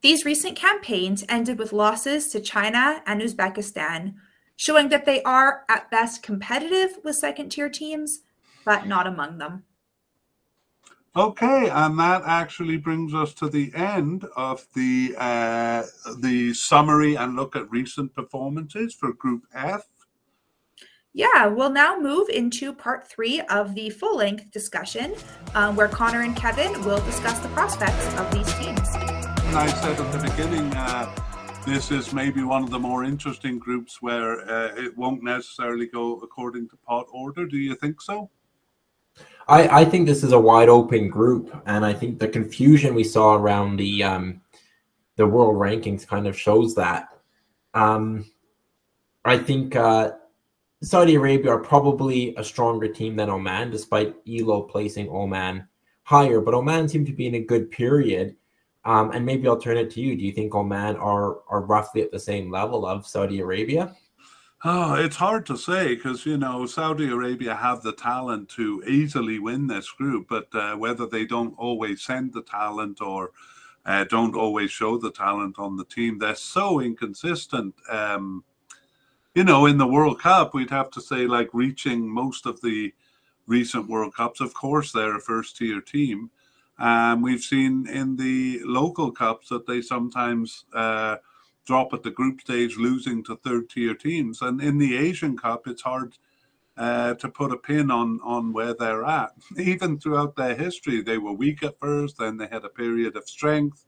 These 0.00 0.24
recent 0.24 0.56
campaigns 0.56 1.24
ended 1.28 1.58
with 1.58 1.72
losses 1.72 2.28
to 2.28 2.40
China 2.40 3.02
and 3.06 3.22
Uzbekistan, 3.22 4.14
showing 4.56 4.88
that 4.88 5.06
they 5.06 5.22
are 5.22 5.64
at 5.68 5.90
best 5.90 6.22
competitive 6.22 6.98
with 7.04 7.16
second 7.16 7.50
tier 7.50 7.68
teams, 7.68 8.20
but 8.64 8.86
not 8.86 9.06
among 9.06 9.38
them. 9.38 9.62
Okay, 11.16 11.70
and 11.70 11.98
that 11.98 12.22
actually 12.26 12.76
brings 12.76 13.14
us 13.14 13.34
to 13.34 13.48
the 13.48 13.72
end 13.74 14.24
of 14.36 14.66
the 14.74 15.14
uh, 15.18 15.82
the 16.18 16.52
summary 16.54 17.16
and 17.16 17.34
look 17.34 17.56
at 17.56 17.70
recent 17.70 18.14
performances 18.14 18.94
for 18.94 19.12
Group 19.14 19.42
F. 19.54 19.86
Yeah, 21.18 21.48
we'll 21.48 21.72
now 21.72 21.98
move 21.98 22.28
into 22.28 22.72
part 22.72 23.08
three 23.08 23.40
of 23.50 23.74
the 23.74 23.90
full 23.90 24.18
length 24.18 24.52
discussion 24.52 25.16
um, 25.56 25.74
where 25.74 25.88
Connor 25.88 26.22
and 26.22 26.36
Kevin 26.36 26.84
will 26.84 27.04
discuss 27.06 27.40
the 27.40 27.48
prospects 27.48 28.06
of 28.14 28.30
these 28.32 28.46
teams. 28.54 28.94
And 28.94 29.56
I 29.56 29.66
said 29.66 29.98
at 29.98 30.12
the 30.12 30.30
beginning, 30.30 30.72
uh, 30.74 31.12
this 31.66 31.90
is 31.90 32.12
maybe 32.12 32.44
one 32.44 32.62
of 32.62 32.70
the 32.70 32.78
more 32.78 33.02
interesting 33.02 33.58
groups 33.58 34.00
where 34.00 34.48
uh, 34.48 34.76
it 34.76 34.96
won't 34.96 35.24
necessarily 35.24 35.88
go 35.88 36.20
according 36.20 36.68
to 36.68 36.76
pot 36.86 37.06
order. 37.10 37.46
Do 37.46 37.56
you 37.56 37.74
think 37.74 38.00
so? 38.00 38.30
I, 39.48 39.80
I 39.80 39.84
think 39.86 40.06
this 40.06 40.22
is 40.22 40.30
a 40.30 40.38
wide 40.38 40.68
open 40.68 41.08
group, 41.08 41.52
and 41.66 41.84
I 41.84 41.94
think 41.94 42.20
the 42.20 42.28
confusion 42.28 42.94
we 42.94 43.02
saw 43.02 43.34
around 43.34 43.78
the 43.78 44.04
um, 44.04 44.40
the 45.16 45.26
world 45.26 45.56
rankings 45.56 46.06
kind 46.06 46.28
of 46.28 46.38
shows 46.38 46.76
that. 46.76 47.08
Um, 47.74 48.30
I 49.24 49.36
think 49.36 49.74
uh, 49.74 50.12
Saudi 50.82 51.16
Arabia 51.16 51.50
are 51.50 51.58
probably 51.58 52.34
a 52.36 52.44
stronger 52.44 52.88
team 52.88 53.16
than 53.16 53.30
Oman, 53.30 53.70
despite 53.70 54.14
Elo 54.28 54.62
placing 54.62 55.08
Oman 55.08 55.66
higher. 56.04 56.40
But 56.40 56.54
Oman 56.54 56.88
seem 56.88 57.04
to 57.06 57.12
be 57.12 57.26
in 57.26 57.34
a 57.34 57.40
good 57.40 57.70
period. 57.70 58.36
Um, 58.84 59.10
and 59.10 59.26
maybe 59.26 59.48
I'll 59.48 59.58
turn 59.58 59.76
it 59.76 59.90
to 59.90 60.00
you. 60.00 60.16
Do 60.16 60.22
you 60.22 60.32
think 60.32 60.54
Oman 60.54 60.96
are 60.96 61.40
are 61.48 61.62
roughly 61.62 62.02
at 62.02 62.12
the 62.12 62.18
same 62.18 62.50
level 62.50 62.86
of 62.86 63.06
Saudi 63.06 63.40
Arabia? 63.40 63.94
Oh, 64.64 64.94
it's 64.94 65.16
hard 65.16 65.46
to 65.46 65.56
say 65.56 65.94
because 65.94 66.26
you 66.26 66.36
know 66.36 66.66
Saudi 66.66 67.10
Arabia 67.10 67.54
have 67.54 67.82
the 67.82 67.92
talent 67.92 68.48
to 68.50 68.82
easily 68.86 69.38
win 69.38 69.66
this 69.66 69.90
group, 69.90 70.26
but 70.28 70.48
uh, 70.52 70.74
whether 70.74 71.06
they 71.06 71.26
don't 71.26 71.54
always 71.58 72.02
send 72.02 72.32
the 72.32 72.42
talent 72.42 73.00
or 73.00 73.32
uh, 73.84 74.04
don't 74.04 74.34
always 74.34 74.70
show 74.70 74.96
the 74.98 75.12
talent 75.12 75.58
on 75.58 75.76
the 75.76 75.84
team, 75.84 76.18
they're 76.18 76.34
so 76.34 76.80
inconsistent. 76.80 77.74
Um, 77.88 78.42
you 79.38 79.44
know, 79.44 79.66
in 79.66 79.78
the 79.78 79.86
World 79.86 80.20
Cup, 80.20 80.52
we'd 80.52 80.68
have 80.70 80.90
to 80.90 81.00
say 81.00 81.28
like 81.28 81.48
reaching 81.52 82.08
most 82.08 82.44
of 82.44 82.60
the 82.60 82.92
recent 83.46 83.88
World 83.88 84.12
Cups. 84.16 84.40
Of 84.40 84.52
course, 84.52 84.90
they're 84.90 85.16
a 85.16 85.20
first 85.20 85.56
tier 85.56 85.80
team. 85.80 86.28
Um, 86.80 87.22
we've 87.22 87.40
seen 87.40 87.86
in 87.86 88.16
the 88.16 88.60
local 88.64 89.12
cups 89.12 89.48
that 89.50 89.64
they 89.64 89.80
sometimes 89.80 90.64
uh, 90.74 91.18
drop 91.64 91.94
at 91.94 92.02
the 92.02 92.10
group 92.10 92.40
stage, 92.40 92.78
losing 92.78 93.22
to 93.26 93.36
third 93.36 93.70
tier 93.70 93.94
teams. 93.94 94.42
And 94.42 94.60
in 94.60 94.76
the 94.76 94.96
Asian 94.96 95.36
Cup, 95.36 95.68
it's 95.68 95.82
hard 95.82 96.18
uh, 96.76 97.14
to 97.14 97.28
put 97.28 97.52
a 97.52 97.56
pin 97.56 97.92
on 97.92 98.18
on 98.24 98.52
where 98.52 98.74
they're 98.74 99.04
at. 99.04 99.34
Even 99.56 100.00
throughout 100.00 100.34
their 100.34 100.56
history, 100.56 101.00
they 101.00 101.18
were 101.18 101.32
weak 101.32 101.62
at 101.62 101.78
first, 101.78 102.18
then 102.18 102.38
they 102.38 102.48
had 102.50 102.64
a 102.64 102.70
period 102.70 103.16
of 103.16 103.28
strength, 103.28 103.84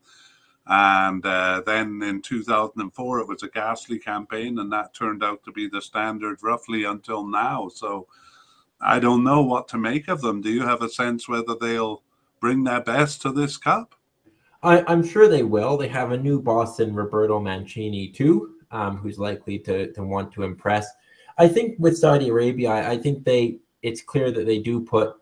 and 0.73 1.25
uh, 1.25 1.61
then 1.65 2.01
in 2.01 2.21
2004, 2.21 3.19
it 3.19 3.27
was 3.27 3.43
a 3.43 3.49
ghastly 3.49 3.99
campaign, 3.99 4.57
and 4.59 4.71
that 4.71 4.93
turned 4.93 5.21
out 5.21 5.43
to 5.43 5.51
be 5.51 5.67
the 5.67 5.81
standard 5.81 6.41
roughly 6.41 6.85
until 6.85 7.27
now. 7.27 7.67
So 7.67 8.07
I 8.79 8.97
don't 8.99 9.25
know 9.25 9.41
what 9.41 9.67
to 9.69 9.77
make 9.77 10.07
of 10.07 10.21
them. 10.21 10.39
Do 10.39 10.49
you 10.49 10.61
have 10.61 10.81
a 10.81 10.87
sense 10.87 11.27
whether 11.27 11.55
they'll 11.59 12.03
bring 12.39 12.63
their 12.63 12.79
best 12.79 13.21
to 13.23 13.33
this 13.33 13.57
cup? 13.57 13.95
I, 14.63 14.89
am 14.89 15.05
sure 15.05 15.27
they 15.27 15.43
will. 15.43 15.75
They 15.75 15.89
have 15.89 16.13
a 16.13 16.17
new 16.17 16.41
boss 16.41 16.79
in 16.79 16.95
Roberto 16.95 17.37
Mancini, 17.37 18.07
too, 18.07 18.53
um, 18.71 18.95
who's 18.95 19.19
likely 19.19 19.59
to, 19.59 19.91
to 19.91 20.03
want 20.03 20.31
to 20.35 20.43
impress. 20.43 20.87
I 21.37 21.49
think 21.49 21.75
with 21.79 21.97
Saudi 21.97 22.29
Arabia, 22.29 22.69
I, 22.69 22.91
I 22.91 22.97
think 22.97 23.25
they 23.25 23.59
it's 23.81 24.01
clear 24.01 24.31
that 24.31 24.45
they 24.45 24.59
do 24.59 24.79
put, 24.79 25.15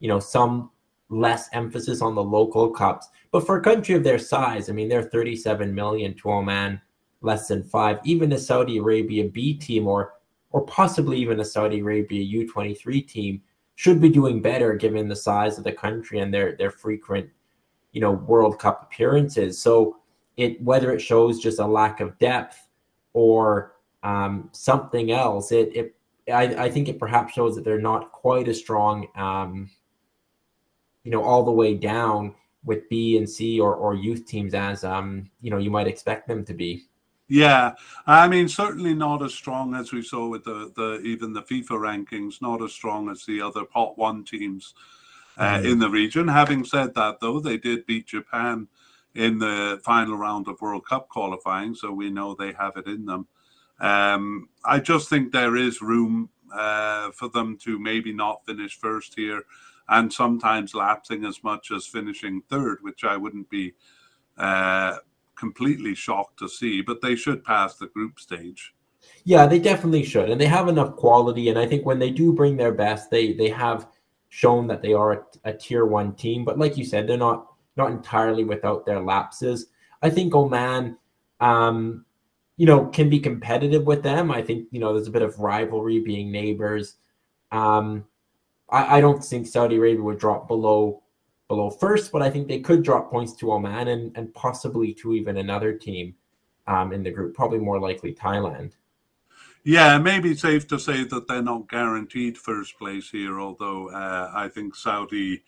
you 0.00 0.08
know, 0.08 0.20
some 0.20 0.70
less 1.08 1.48
emphasis 1.54 2.02
on 2.02 2.14
the 2.14 2.22
local 2.22 2.70
cups. 2.70 3.08
But 3.36 3.44
for 3.44 3.58
a 3.58 3.62
country 3.62 3.94
of 3.94 4.02
their 4.02 4.18
size, 4.18 4.70
I 4.70 4.72
mean, 4.72 4.88
they're 4.88 5.02
37 5.02 5.74
million 5.74 6.14
to 6.14 6.30
a 6.30 6.42
man, 6.42 6.80
less 7.20 7.48
than 7.48 7.62
five. 7.62 8.00
Even 8.02 8.32
a 8.32 8.38
Saudi 8.38 8.78
Arabia 8.78 9.28
B 9.28 9.52
team 9.52 9.86
or 9.86 10.14
or 10.52 10.64
possibly 10.64 11.18
even 11.18 11.40
a 11.40 11.44
Saudi 11.44 11.80
Arabia 11.80 12.46
U23 12.46 13.06
team 13.06 13.42
should 13.74 14.00
be 14.00 14.08
doing 14.08 14.40
better 14.40 14.72
given 14.72 15.06
the 15.06 15.14
size 15.14 15.58
of 15.58 15.64
the 15.64 15.72
country 15.72 16.20
and 16.20 16.32
their 16.32 16.56
their 16.56 16.70
frequent, 16.70 17.28
you 17.92 18.00
know, 18.00 18.12
World 18.12 18.58
Cup 18.58 18.84
appearances. 18.84 19.60
So 19.60 19.98
it 20.38 20.58
whether 20.62 20.90
it 20.94 21.00
shows 21.00 21.38
just 21.38 21.58
a 21.58 21.66
lack 21.66 22.00
of 22.00 22.18
depth 22.18 22.66
or 23.12 23.74
um, 24.02 24.48
something 24.52 25.10
else, 25.12 25.52
it 25.52 25.76
it 25.76 25.94
I, 26.32 26.44
I 26.64 26.70
think 26.70 26.88
it 26.88 26.98
perhaps 26.98 27.34
shows 27.34 27.54
that 27.56 27.66
they're 27.66 27.78
not 27.78 28.12
quite 28.12 28.48
as 28.48 28.58
strong, 28.58 29.08
um, 29.14 29.68
you 31.04 31.10
know, 31.10 31.22
all 31.22 31.44
the 31.44 31.52
way 31.52 31.74
down 31.74 32.34
with 32.66 32.88
B 32.90 33.16
and 33.16 33.28
C 33.28 33.58
or, 33.58 33.74
or 33.74 33.94
youth 33.94 34.26
teams 34.26 34.52
as 34.52 34.84
um, 34.84 35.30
you 35.40 35.50
know 35.50 35.58
you 35.58 35.70
might 35.70 35.86
expect 35.86 36.28
them 36.28 36.44
to 36.44 36.52
be. 36.52 36.84
Yeah, 37.28 37.72
I 38.06 38.28
mean 38.28 38.48
certainly 38.48 38.94
not 38.94 39.22
as 39.22 39.32
strong 39.32 39.74
as 39.74 39.92
we 39.92 40.02
saw 40.02 40.28
with 40.28 40.44
the 40.44 40.72
the 40.76 41.00
even 41.00 41.32
the 41.32 41.42
FIFA 41.42 42.06
rankings, 42.06 42.42
not 42.42 42.62
as 42.62 42.72
strong 42.72 43.08
as 43.08 43.24
the 43.24 43.40
other 43.40 43.64
pot 43.64 43.96
one 43.96 44.24
teams 44.24 44.74
uh, 45.38 45.56
mm-hmm. 45.56 45.66
in 45.66 45.78
the 45.78 45.90
region. 45.90 46.28
Having 46.28 46.64
said 46.64 46.94
that, 46.94 47.20
though, 47.20 47.40
they 47.40 47.56
did 47.56 47.86
beat 47.86 48.06
Japan 48.06 48.68
in 49.14 49.38
the 49.38 49.80
final 49.82 50.16
round 50.16 50.46
of 50.46 50.60
World 50.60 50.86
Cup 50.86 51.08
qualifying, 51.08 51.74
so 51.74 51.90
we 51.90 52.10
know 52.10 52.34
they 52.34 52.52
have 52.52 52.76
it 52.76 52.86
in 52.86 53.06
them. 53.06 53.26
Um, 53.80 54.48
I 54.64 54.78
just 54.78 55.08
think 55.08 55.32
there 55.32 55.56
is 55.56 55.82
room 55.82 56.30
uh, 56.52 57.10
for 57.12 57.28
them 57.28 57.56
to 57.62 57.78
maybe 57.78 58.12
not 58.12 58.44
finish 58.46 58.78
first 58.78 59.14
here, 59.16 59.42
and 59.88 60.12
sometimes 60.12 60.74
lapsing 60.74 61.24
as 61.24 61.42
much 61.44 61.70
as 61.70 61.86
finishing 61.86 62.42
third, 62.48 62.78
which 62.82 63.04
I 63.04 63.16
wouldn't 63.16 63.48
be 63.48 63.74
uh, 64.36 64.96
completely 65.36 65.94
shocked 65.94 66.38
to 66.40 66.48
see. 66.48 66.82
But 66.82 67.00
they 67.00 67.16
should 67.16 67.44
pass 67.44 67.76
the 67.76 67.86
group 67.86 68.18
stage. 68.18 68.74
Yeah, 69.24 69.46
they 69.46 69.58
definitely 69.58 70.04
should, 70.04 70.30
and 70.30 70.40
they 70.40 70.46
have 70.46 70.68
enough 70.68 70.96
quality. 70.96 71.48
And 71.48 71.58
I 71.58 71.66
think 71.66 71.86
when 71.86 71.98
they 71.98 72.10
do 72.10 72.32
bring 72.32 72.56
their 72.56 72.72
best, 72.72 73.10
they 73.10 73.32
they 73.32 73.48
have 73.50 73.88
shown 74.28 74.66
that 74.66 74.82
they 74.82 74.92
are 74.92 75.12
a, 75.12 75.22
a 75.44 75.52
tier 75.52 75.84
one 75.84 76.14
team. 76.14 76.44
But 76.44 76.58
like 76.58 76.76
you 76.76 76.84
said, 76.84 77.06
they're 77.06 77.16
not 77.16 77.52
not 77.76 77.90
entirely 77.90 78.44
without 78.44 78.84
their 78.86 79.00
lapses. 79.00 79.66
I 80.02 80.10
think 80.10 80.34
Oman. 80.34 80.98
Um, 81.40 82.06
you 82.56 82.64
know, 82.64 82.86
can 82.86 83.10
be 83.10 83.20
competitive 83.20 83.84
with 83.84 84.02
them. 84.02 84.30
I 84.30 84.40
think, 84.42 84.68
you 84.70 84.80
know, 84.80 84.94
there's 84.94 85.08
a 85.08 85.12
bit 85.12 85.22
of 85.22 85.38
rivalry 85.38 86.00
being 86.00 86.32
neighbors. 86.32 86.96
Um, 87.52 88.06
I, 88.68 88.98
I 88.98 89.00
don't 89.00 89.24
think 89.24 89.46
Saudi 89.46 89.76
Arabia 89.76 90.02
would 90.02 90.18
drop 90.18 90.48
below 90.48 91.02
below 91.48 91.70
first, 91.70 92.10
but 92.10 92.22
I 92.22 92.30
think 92.30 92.48
they 92.48 92.60
could 92.60 92.82
drop 92.82 93.10
points 93.10 93.32
to 93.34 93.52
Oman 93.52 93.88
and, 93.88 94.16
and 94.16 94.32
possibly 94.34 94.92
to 94.94 95.14
even 95.14 95.36
another 95.36 95.72
team 95.72 96.14
um, 96.66 96.92
in 96.92 97.02
the 97.02 97.10
group, 97.10 97.34
probably 97.34 97.58
more 97.58 97.78
likely 97.78 98.12
Thailand. 98.12 98.72
Yeah, 99.62 99.98
maybe 99.98 100.34
safe 100.34 100.66
to 100.68 100.78
say 100.78 101.04
that 101.04 101.26
they're 101.26 101.42
not 101.42 101.68
guaranteed 101.68 102.38
first 102.38 102.78
place 102.78 103.10
here, 103.10 103.40
although 103.40 103.90
uh, 103.90 104.30
I 104.34 104.48
think 104.48 104.74
Saudi 104.74 105.42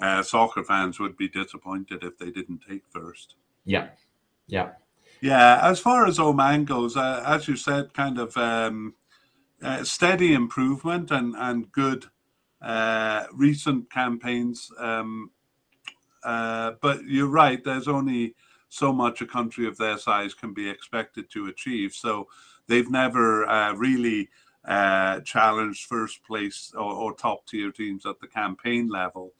uh, 0.00 0.22
soccer 0.22 0.64
fans 0.64 1.00
would 1.00 1.16
be 1.16 1.28
disappointed 1.28 2.02
if 2.02 2.18
they 2.18 2.30
didn't 2.30 2.62
take 2.68 2.82
first. 2.88 3.36
Yeah, 3.64 3.88
yeah. 4.46 4.70
Yeah, 5.20 5.60
as 5.62 5.80
far 5.80 6.06
as 6.06 6.18
Oman 6.18 6.66
goes, 6.66 6.96
uh, 6.96 7.22
as 7.26 7.48
you 7.48 7.56
said, 7.56 7.94
kind 7.94 8.18
of 8.18 8.36
um, 8.36 8.94
uh, 9.62 9.82
steady 9.82 10.34
improvement 10.34 11.10
and 11.10 11.34
and 11.36 11.72
good 11.72 12.06
uh, 12.64 13.26
recent 13.32 13.90
campaigns. 13.90 14.70
Um, 14.78 15.30
uh, 16.24 16.72
but 16.80 17.04
you're 17.04 17.28
right. 17.28 17.62
There's 17.62 17.88
only 17.88 18.34
so 18.70 18.92
much 18.92 19.20
a 19.20 19.26
country 19.26 19.66
of 19.66 19.76
their 19.76 19.98
size 19.98 20.32
can 20.32 20.54
be 20.54 20.68
expected 20.68 21.30
to 21.30 21.46
achieve. 21.46 21.92
So 21.92 22.26
they've 22.66 22.90
never 22.90 23.46
uh, 23.46 23.74
really 23.74 24.30
uh, 24.64 25.20
challenged 25.20 25.86
first 25.86 26.24
place 26.24 26.72
or, 26.74 26.92
or, 26.94 27.14
top 27.14 27.46
tier 27.46 27.70
teams 27.70 28.06
at 28.06 28.18
the 28.20 28.26
campaign 28.26 28.88
level. 28.88 29.34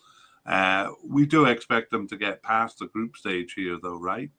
we 1.03 1.25
do 1.25 1.47
expect 1.47 1.91
them 1.91 2.07
to 2.09 2.17
get 2.19 2.43
past 2.43 2.79
the 2.79 2.87
group 2.89 3.17
stage 3.17 3.55
here, 3.55 3.79
though, 3.83 3.99
right? 3.99 4.31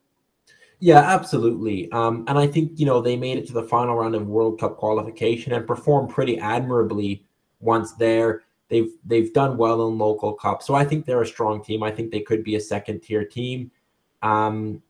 Yeah, 0.80 1.00
absolutely. 1.00 1.92
Um, 1.92 2.26
and 2.28 2.38
I 2.38 2.46
think 2.46 2.80
you 2.80 2.86
know 2.86 3.02
they 3.02 3.16
made 3.16 3.40
it 3.40 3.48
to 3.48 3.54
the 3.54 3.64
final 3.64 3.96
round 3.96 4.14
of 4.14 4.28
World 4.28 4.60
Cup 4.60 4.78
qualification 4.78 5.54
and 5.54 5.66
performed 5.66 6.10
pretty 6.12 6.38
admirably 6.38 7.26
once 7.60 7.94
there. 7.94 8.44
They've 8.76 8.94
they've 9.06 9.34
done 9.34 9.58
well 9.58 9.88
in 9.88 9.98
local 9.98 10.34
cup, 10.34 10.62
so 10.62 10.76
I 10.76 10.84
think 10.84 11.06
they're 11.06 11.22
a 11.22 11.26
strong 11.26 11.64
team. 11.64 11.82
I 11.82 11.92
think 11.92 12.12
they 12.12 12.20
could 12.20 12.44
be 12.44 12.56
a 12.56 12.60
second 12.60 13.00
tier 13.02 13.24
team. 13.24 13.72
Um, 14.22 14.82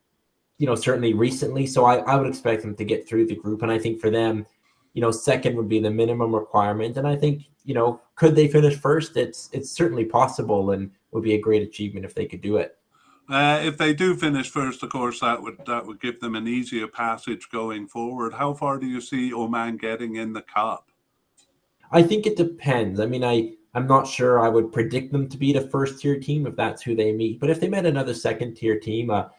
you 0.58 0.66
know, 0.66 0.76
certainly 0.76 1.14
recently. 1.14 1.68
So 1.68 1.86
I, 1.86 1.98
I 1.98 2.16
would 2.16 2.28
expect 2.28 2.64
them 2.64 2.76
to 2.78 2.84
get 2.84 3.08
through 3.08 3.28
the 3.28 3.36
group, 3.36 3.62
and 3.62 3.72
I 3.72 3.78
think 3.78 4.00
for 4.00 4.10
them, 4.10 4.46
you 4.94 5.02
know, 5.02 5.12
second 5.12 5.56
would 5.58 5.70
be 5.70 5.80
the 5.80 5.92
minimum 5.92 6.34
requirement. 6.34 6.98
And 6.98 7.08
I 7.08 7.16
think 7.16 7.44
you 7.64 7.74
know, 7.76 8.02
could 8.16 8.36
they 8.36 8.48
finish 8.48 8.76
first? 8.76 9.18
It's 9.18 9.50
it's 9.54 9.70
certainly 9.72 10.06
possible, 10.06 10.72
and 10.72 10.90
would 11.12 11.24
be 11.24 11.36
a 11.36 11.40
great 11.40 11.62
achievement 11.62 12.06
if 12.06 12.16
they 12.16 12.26
could 12.26 12.42
do 12.42 12.58
it. 12.58 12.78
Uh, 13.30 13.60
if 13.64 13.78
they 13.78 13.94
do 13.94 14.16
finish 14.16 14.50
first, 14.50 14.84
of 14.84 14.90
course, 14.90 15.20
that 15.20 15.42
would 15.42 15.58
that 15.66 15.86
would 15.86 16.02
give 16.02 16.20
them 16.20 16.36
an 16.36 16.48
easier 16.48 16.88
passage 16.88 17.50
going 17.52 17.88
forward. 17.88 18.34
How 18.34 18.54
far 18.54 18.80
do 18.80 18.88
you 18.88 19.02
see 19.02 19.34
Oman 19.34 19.78
getting 19.78 20.16
in 20.16 20.34
the 20.34 20.42
cup? 20.42 20.92
I 21.92 22.04
think 22.04 22.26
it 22.26 22.36
depends. 22.36 23.00
I 23.00 23.06
mean, 23.06 23.24
I 23.24 23.54
I'm 23.76 23.88
not 23.88 24.08
sure. 24.08 24.40
I 24.40 24.48
would 24.48 24.72
predict 24.72 25.12
them 25.12 25.28
to 25.28 25.38
beat 25.38 25.58
a 25.58 25.68
first 25.68 26.00
tier 26.00 26.18
team 26.18 26.48
if 26.48 26.56
that's 26.56 26.82
who 26.82 26.96
they 26.96 27.12
meet. 27.12 27.42
But 27.42 27.50
if 27.50 27.60
they 27.60 27.68
met 27.68 27.86
another 27.86 28.14
second 28.14 28.56
tier 28.56 28.80
team, 28.80 29.10
a 29.10 29.32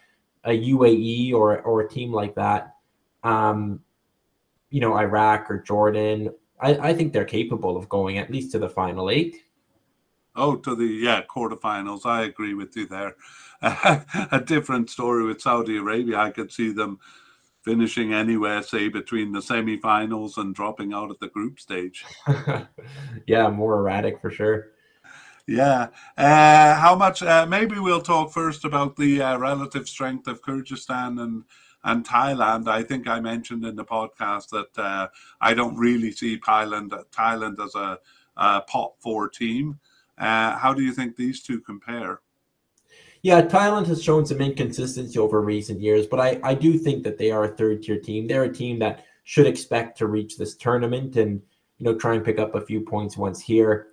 a 0.44 0.51
UAE 0.51 1.33
or 1.33 1.61
or 1.62 1.81
a 1.81 1.88
team 1.88 2.12
like 2.12 2.35
that, 2.37 2.77
um, 3.25 3.81
you 4.70 4.81
know, 4.81 4.94
Iraq 4.96 5.51
or 5.51 5.59
Jordan, 5.62 6.31
I, 6.61 6.90
I 6.90 6.94
think 6.94 7.12
they're 7.12 7.25
capable 7.25 7.77
of 7.77 7.88
going 7.88 8.18
at 8.18 8.31
least 8.31 8.53
to 8.53 8.59
the 8.59 8.68
final 8.68 9.11
eight. 9.11 9.42
Oh, 10.37 10.55
to 10.57 10.77
the 10.77 10.85
yeah 10.85 11.22
quarterfinals. 11.22 12.05
I 12.05 12.25
agree 12.25 12.53
with 12.53 12.77
you 12.77 12.87
there. 12.87 13.16
a 13.62 14.42
different 14.44 14.90
story 14.90 15.25
with 15.25 15.40
Saudi 15.40 15.79
Arabia. 15.79 16.18
I 16.18 16.31
could 16.31 16.53
see 16.53 16.72
them 16.72 17.01
finishing 17.67 18.15
anywhere, 18.15 18.63
say 18.63 18.89
between 18.89 19.33
the 19.33 19.43
semi-finals 19.43 20.39
and 20.39 20.55
dropping 20.55 20.95
out 20.95 21.11
at 21.11 21.19
the 21.19 21.29
group 21.29 21.59
stage. 21.59 22.05
yeah, 23.27 23.51
more 23.51 23.81
erratic 23.81 24.21
for 24.21 24.31
sure. 24.31 24.69
Yeah. 25.49 25.89
Uh, 26.17 26.75
how 26.77 26.95
much? 26.95 27.23
Uh, 27.23 27.45
maybe 27.45 27.79
we'll 27.79 28.01
talk 28.01 28.33
first 28.33 28.65
about 28.65 28.97
the 28.97 29.21
uh, 29.21 29.37
relative 29.37 29.89
strength 29.89 30.29
of 30.29 30.43
Kyrgyzstan 30.43 31.21
and 31.21 31.45
and 31.85 32.07
Thailand. 32.07 32.69
I 32.69 32.83
think 32.83 33.09
I 33.09 33.21
mentioned 33.21 33.65
in 33.65 33.77
the 33.77 33.85
podcast 33.85 34.49
that 34.51 34.83
uh, 34.83 35.09
I 35.41 35.55
don't 35.55 35.77
really 35.77 36.13
see 36.13 36.39
Thailand 36.39 36.91
Thailand 37.11 37.65
as 37.65 37.75
a, 37.75 37.99
a 38.37 38.61
pot 38.63 38.95
four 38.99 39.29
team. 39.29 39.79
Uh, 40.19 40.57
how 40.57 40.73
do 40.73 40.83
you 40.83 40.93
think 40.93 41.17
these 41.17 41.43
two 41.43 41.61
compare? 41.61 42.21
Yeah, 43.27 43.43
Thailand 43.43 43.89
has 43.89 44.05
shown 44.05 44.25
some 44.25 44.41
inconsistency 44.41 45.19
over 45.19 45.41
recent 45.41 45.81
years, 45.81 46.07
but 46.07 46.21
I, 46.21 46.39
I 46.45 46.55
do 46.55 46.79
think 46.79 47.03
that 47.03 47.19
they 47.19 47.33
are 47.33 47.43
a 47.43 47.57
third 47.57 47.83
tier 47.83 47.99
team. 47.99 48.29
They're 48.29 48.45
a 48.45 48.53
team 48.53 48.79
that 48.79 49.05
should 49.25 49.49
expect 49.49 49.99
to 49.99 50.07
reach 50.07 50.39
this 50.39 50.55
tournament 50.55 51.17
and 51.17 51.43
you 51.79 51.85
know 51.85 51.99
try 51.99 52.15
and 52.15 52.25
pick 52.25 52.39
up 52.39 52.55
a 52.55 52.61
few 52.61 52.83
points 52.83 53.17
once 53.17 53.41
here. 53.41 53.89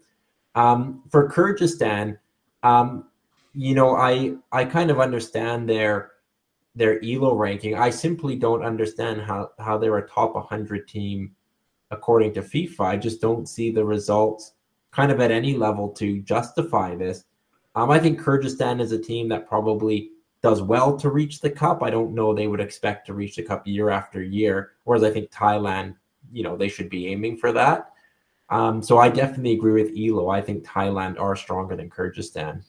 Um, 0.54 1.02
for 1.10 1.28
Kyrgyzstan, 1.32 2.20
um, 2.62 3.08
you 3.56 3.74
know, 3.74 3.96
I 3.96 4.36
I 4.52 4.66
kind 4.66 4.92
of 4.92 5.00
understand 5.00 5.68
their 5.68 6.12
their 6.76 7.04
ELO 7.04 7.34
ranking. 7.34 7.74
I 7.74 7.90
simply 7.90 8.36
don't 8.36 8.64
understand 8.64 9.20
how 9.20 9.50
how 9.58 9.80
they're 9.80 9.98
a 9.98 10.08
top 10.08 10.36
100 10.36 10.88
team 10.88 11.36
according 11.90 12.36
to 12.36 12.44
FIFA. 12.44 12.82
I 12.82 12.98
just 12.98 13.20
don't 13.20 13.50
see 13.50 13.72
the 13.72 13.84
results 13.84 14.54
kind 14.92 15.12
of 15.12 15.20
at 15.22 15.32
any 15.32 15.58
level 15.58 15.90
to 15.94 16.22
justify 16.22 16.94
this. 16.94 17.26
Um, 17.76 17.90
I 17.90 18.00
think 18.00 18.22
Kyrgyzstan 18.22 18.80
is 18.80 18.92
a 18.92 19.00
team 19.00 19.28
that 19.30 19.48
probably 19.48 20.12
does 20.42 20.62
well 20.62 20.98
to 20.98 21.10
reach 21.10 21.40
the 21.40 21.50
cup. 21.50 21.82
I 21.82 21.90
don't 21.90 22.14
know 22.14 22.34
they 22.34 22.48
would 22.48 22.60
expect 22.60 23.08
to 23.08 23.14
reach 23.14 23.36
the 23.36 23.44
cup 23.44 23.66
year 23.66 23.90
after 23.90 24.22
year, 24.22 24.74
whereas 24.84 25.04
I 25.04 25.12
think 25.12 25.32
Thailand, 25.32 25.96
you 26.32 26.44
know, 26.44 26.58
they 26.58 26.68
should 26.68 26.90
be 26.90 27.08
aiming 27.08 27.38
for 27.38 27.52
that. 27.54 27.94
Um, 28.50 28.84
so 28.84 28.98
I 28.98 29.10
definitely 29.10 29.54
agree 29.54 29.82
with 29.82 29.94
Elo. 29.98 30.30
I 30.30 30.42
think 30.42 30.66
Thailand 30.66 31.20
are 31.20 31.36
stronger 31.36 31.76
than 31.76 31.90
Kyrgyzstan. 31.90 32.64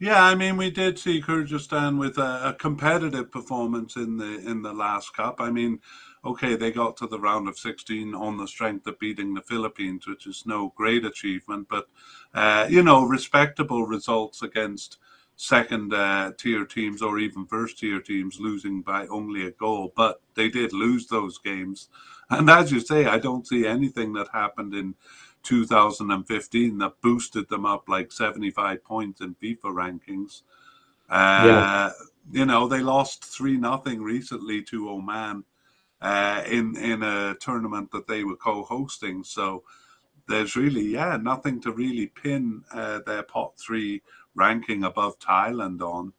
Yeah, 0.00 0.22
I 0.22 0.36
mean, 0.36 0.56
we 0.56 0.70
did 0.70 0.96
see 0.98 1.20
Kyrgyzstan 1.20 1.98
with 1.98 2.18
a, 2.18 2.50
a 2.50 2.54
competitive 2.54 3.32
performance 3.32 3.96
in 3.96 4.16
the 4.16 4.38
in 4.48 4.62
the 4.62 4.72
last 4.72 5.14
cup. 5.14 5.40
I 5.40 5.50
mean, 5.50 5.80
okay, 6.28 6.56
they 6.56 6.70
got 6.70 6.96
to 6.96 7.06
the 7.06 7.18
round 7.18 7.48
of 7.48 7.58
16 7.58 8.14
on 8.14 8.36
the 8.36 8.46
strength 8.46 8.86
of 8.86 8.98
beating 8.98 9.34
the 9.34 9.42
Philippines, 9.42 10.06
which 10.06 10.26
is 10.26 10.44
no 10.46 10.72
great 10.76 11.04
achievement, 11.04 11.66
but, 11.68 11.88
uh, 12.34 12.66
you 12.68 12.82
know, 12.82 13.04
respectable 13.04 13.86
results 13.86 14.42
against 14.42 14.98
second 15.36 15.94
uh, 15.94 16.32
tier 16.36 16.64
teams 16.64 17.00
or 17.00 17.18
even 17.18 17.46
first 17.46 17.78
tier 17.78 18.00
teams 18.00 18.40
losing 18.40 18.82
by 18.82 19.06
only 19.06 19.46
a 19.46 19.52
goal. 19.52 19.92
But 19.94 20.20
they 20.34 20.48
did 20.48 20.72
lose 20.72 21.06
those 21.06 21.38
games. 21.38 21.88
And 22.30 22.50
as 22.50 22.72
you 22.72 22.80
say, 22.80 23.06
I 23.06 23.18
don't 23.18 23.46
see 23.46 23.66
anything 23.66 24.12
that 24.14 24.28
happened 24.32 24.74
in 24.74 24.94
2015 25.44 26.78
that 26.78 27.00
boosted 27.00 27.48
them 27.48 27.64
up 27.64 27.88
like 27.88 28.10
75 28.10 28.84
points 28.84 29.20
in 29.20 29.34
FIFA 29.36 29.62
rankings. 29.62 30.42
Uh, 31.08 31.46
yeah 31.46 31.92
you 32.30 32.44
know, 32.44 32.68
they 32.68 32.80
lost 32.80 33.24
three 33.24 33.56
nothing 33.56 34.02
recently 34.02 34.62
to 34.62 34.90
Oman 34.90 35.44
uh, 36.00 36.42
in 36.46 36.76
in 36.76 37.02
a 37.02 37.36
tournament 37.40 37.90
that 37.92 38.06
they 38.06 38.24
were 38.24 38.36
co-hosting. 38.36 39.24
So 39.24 39.64
there's 40.28 40.56
really 40.56 40.82
yeah 40.82 41.16
nothing 41.20 41.60
to 41.62 41.72
really 41.72 42.06
pin 42.06 42.62
uh, 42.72 43.00
their 43.06 43.22
pot 43.22 43.52
three 43.58 44.02
ranking 44.34 44.84
above 44.84 45.18
Thailand 45.18 45.80
on. 45.80 46.12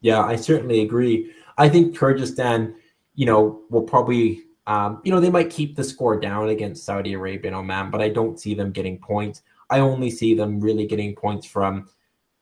Yeah, 0.00 0.22
I 0.22 0.36
certainly 0.36 0.82
agree. 0.82 1.32
I 1.58 1.68
think 1.68 1.96
Kyrgyzstan, 1.96 2.74
you 3.14 3.26
know, 3.26 3.62
will 3.70 3.82
probably 3.82 4.46
um, 4.66 5.00
you 5.04 5.12
know, 5.12 5.20
they 5.20 5.30
might 5.30 5.50
keep 5.50 5.76
the 5.76 5.84
score 5.84 6.18
down 6.18 6.48
against 6.48 6.84
Saudi 6.84 7.12
Arabia 7.12 7.50
and 7.50 7.56
Oman, 7.56 7.90
but 7.90 8.02
I 8.02 8.08
don't 8.08 8.38
see 8.38 8.54
them 8.54 8.72
getting 8.72 8.98
points. 8.98 9.42
I 9.70 9.78
only 9.78 10.10
see 10.10 10.34
them 10.34 10.60
really 10.60 10.86
getting 10.86 11.14
points 11.14 11.46
from 11.46 11.88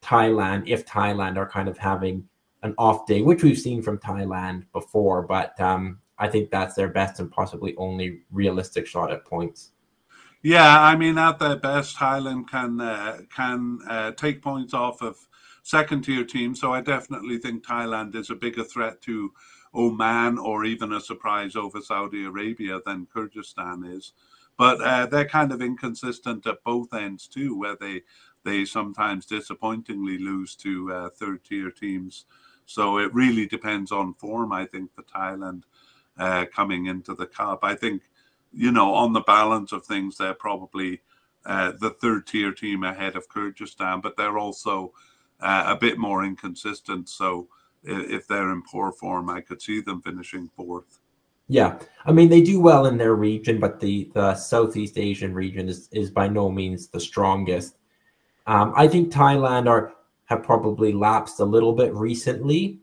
Thailand 0.01 0.63
if 0.67 0.85
Thailand 0.85 1.37
are 1.37 1.49
kind 1.49 1.67
of 1.67 1.77
having 1.77 2.27
an 2.63 2.73
off 2.77 3.05
day, 3.05 3.21
which 3.21 3.43
we've 3.43 3.59
seen 3.59 3.81
from 3.81 3.99
Thailand 3.99 4.65
before. 4.73 5.21
But 5.21 5.59
um, 5.61 5.99
I 6.17 6.27
think 6.27 6.49
that's 6.49 6.75
their 6.75 6.87
best 6.87 7.19
and 7.19 7.31
possibly 7.31 7.75
only 7.77 8.21
realistic 8.31 8.87
shot 8.87 9.11
at 9.11 9.25
points. 9.25 9.71
Yeah, 10.43 10.79
I 10.79 10.95
mean, 10.95 11.17
at 11.17 11.39
their 11.39 11.55
best, 11.55 11.97
Thailand 11.97 12.47
can 12.47 12.79
uh, 12.79 13.21
can 13.35 13.79
uh, 13.89 14.11
take 14.11 14.41
points 14.41 14.73
off 14.73 15.01
of 15.01 15.17
second 15.63 16.03
tier 16.03 16.23
teams. 16.23 16.61
So 16.61 16.71
I 16.71 16.81
definitely 16.81 17.39
think 17.39 17.65
Thailand 17.65 18.15
is 18.15 18.29
a 18.29 18.35
bigger 18.35 18.63
threat 18.63 19.01
to 19.01 19.33
Oman 19.73 20.37
or 20.37 20.63
even 20.63 20.93
a 20.93 21.01
surprise 21.01 21.55
over 21.55 21.81
Saudi 21.81 22.25
Arabia 22.25 22.79
than 22.85 23.07
Kyrgyzstan 23.07 23.91
is. 23.97 24.13
But 24.57 24.79
uh, 24.81 25.07
they're 25.07 25.27
kind 25.27 25.51
of 25.51 25.61
inconsistent 25.61 26.45
at 26.47 26.63
both 26.63 26.93
ends 26.93 27.27
too, 27.27 27.57
where 27.57 27.75
they 27.75 28.03
they 28.43 28.65
sometimes 28.65 29.25
disappointingly 29.25 30.19
lose 30.19 30.55
to 30.57 30.93
uh, 30.93 31.09
third 31.09 31.43
tier 31.43 31.71
teams. 31.71 32.25
So 32.67 32.99
it 32.99 33.13
really 33.13 33.47
depends 33.47 33.91
on 33.91 34.13
form. 34.13 34.53
I 34.53 34.65
think 34.65 34.93
for 34.93 35.03
Thailand 35.03 35.63
uh, 36.17 36.45
coming 36.53 36.87
into 36.87 37.13
the 37.13 37.25
cup, 37.25 37.59
I 37.63 37.75
think 37.75 38.03
you 38.53 38.71
know 38.71 38.93
on 38.93 39.13
the 39.13 39.21
balance 39.21 39.71
of 39.71 39.85
things, 39.85 40.17
they're 40.17 40.33
probably 40.33 41.01
uh, 41.45 41.73
the 41.79 41.91
third 41.91 42.27
tier 42.27 42.51
team 42.51 42.83
ahead 42.83 43.15
of 43.15 43.29
Kyrgyzstan, 43.29 44.01
but 44.01 44.17
they're 44.17 44.37
also 44.37 44.93
uh, 45.41 45.65
a 45.67 45.75
bit 45.75 45.97
more 45.97 46.23
inconsistent. 46.23 47.09
So 47.09 47.47
if 47.83 48.27
they're 48.27 48.51
in 48.51 48.63
poor 48.63 48.91
form, 48.91 49.29
I 49.29 49.41
could 49.41 49.61
see 49.61 49.81
them 49.81 50.01
finishing 50.01 50.49
fourth. 50.55 50.99
Yeah, 51.47 51.77
I 52.05 52.11
mean 52.11 52.29
they 52.29 52.41
do 52.41 52.59
well 52.59 52.87
in 52.87 52.97
their 52.97 53.15
region, 53.15 53.59
but 53.59 53.79
the 53.79 54.09
the 54.13 54.33
Southeast 54.35 54.97
Asian 54.97 55.33
region 55.33 55.69
is 55.69 55.87
is 55.91 56.09
by 56.09 56.27
no 56.27 56.49
means 56.49 56.87
the 56.87 56.99
strongest. 56.99 57.77
Um, 58.47 58.73
I 58.75 58.87
think 58.87 59.11
Thailand 59.11 59.67
are 59.67 59.93
have 60.25 60.41
probably 60.41 60.91
lapsed 60.91 61.39
a 61.39 61.45
little 61.45 61.73
bit 61.73 61.93
recently, 61.93 62.79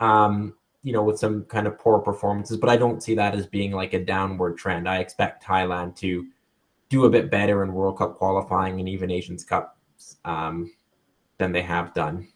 um, 0.00 0.54
you 0.86 0.92
know, 0.92 1.02
with 1.02 1.18
some 1.18 1.42
kind 1.46 1.66
of 1.66 1.76
poor 1.80 1.98
performances, 1.98 2.56
but 2.58 2.70
I 2.70 2.76
don't 2.76 3.02
see 3.02 3.16
that 3.16 3.34
as 3.34 3.44
being 3.44 3.72
like 3.72 3.92
a 3.92 4.04
downward 4.04 4.56
trend. 4.56 4.88
I 4.88 4.98
expect 4.98 5.42
Thailand 5.42 5.96
to 5.96 6.28
do 6.88 7.06
a 7.06 7.10
bit 7.10 7.28
better 7.28 7.64
in 7.64 7.72
World 7.72 7.98
Cup 7.98 8.14
qualifying 8.14 8.78
and 8.78 8.88
even 8.88 9.10
Asians 9.10 9.44
Cup 9.44 9.76
um, 10.24 10.72
than 11.38 11.50
they 11.50 11.62
have 11.62 11.92
done. 11.92 12.28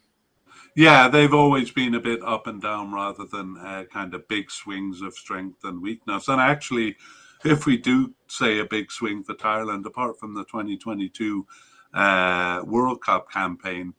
Yeah, 0.75 1.07
they've 1.07 1.33
always 1.33 1.71
been 1.71 1.95
a 1.95 2.01
bit 2.01 2.25
up 2.25 2.49
and 2.49 2.61
down 2.61 2.93
rather 2.93 3.25
than 3.25 3.57
uh, 3.57 3.85
kind 3.85 4.15
of 4.15 4.27
big 4.27 4.51
swings 4.51 5.01
of 5.01 5.15
strength 5.15 5.63
and 5.63 5.81
weakness. 5.81 6.27
And 6.27 6.41
actually, 6.41 6.97
if 7.45 7.67
we 7.67 7.77
do 7.77 8.13
say 8.27 8.59
a 8.59 8.65
big 8.65 8.91
swing 8.91 9.23
for 9.23 9.35
Thailand, 9.35 9.87
apart 9.87 10.19
from 10.19 10.35
the 10.35 10.45
2022 10.47 11.47
uh, 11.95 12.63
World 12.67 13.01
Cup 13.01 13.31
campaign, 13.31 13.95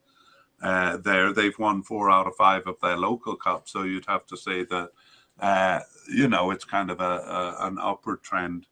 uh, 0.61 0.97
there 0.97 1.33
they've 1.33 1.57
won 1.57 1.83
four 1.83 2.09
out 2.09 2.27
of 2.27 2.35
five 2.35 2.67
of 2.67 2.79
their 2.81 2.97
local 2.97 3.35
cups. 3.35 3.71
So 3.71 3.83
you'd 3.83 4.05
have 4.07 4.25
to 4.27 4.37
say 4.37 4.63
that 4.65 4.89
uh, 5.39 5.79
you 6.09 6.27
know 6.27 6.51
it's 6.51 6.65
kind 6.65 6.91
of 6.91 6.99
a, 6.99 7.03
a 7.03 7.67
an 7.67 7.77
upward 7.79 8.23
trend 8.23 8.67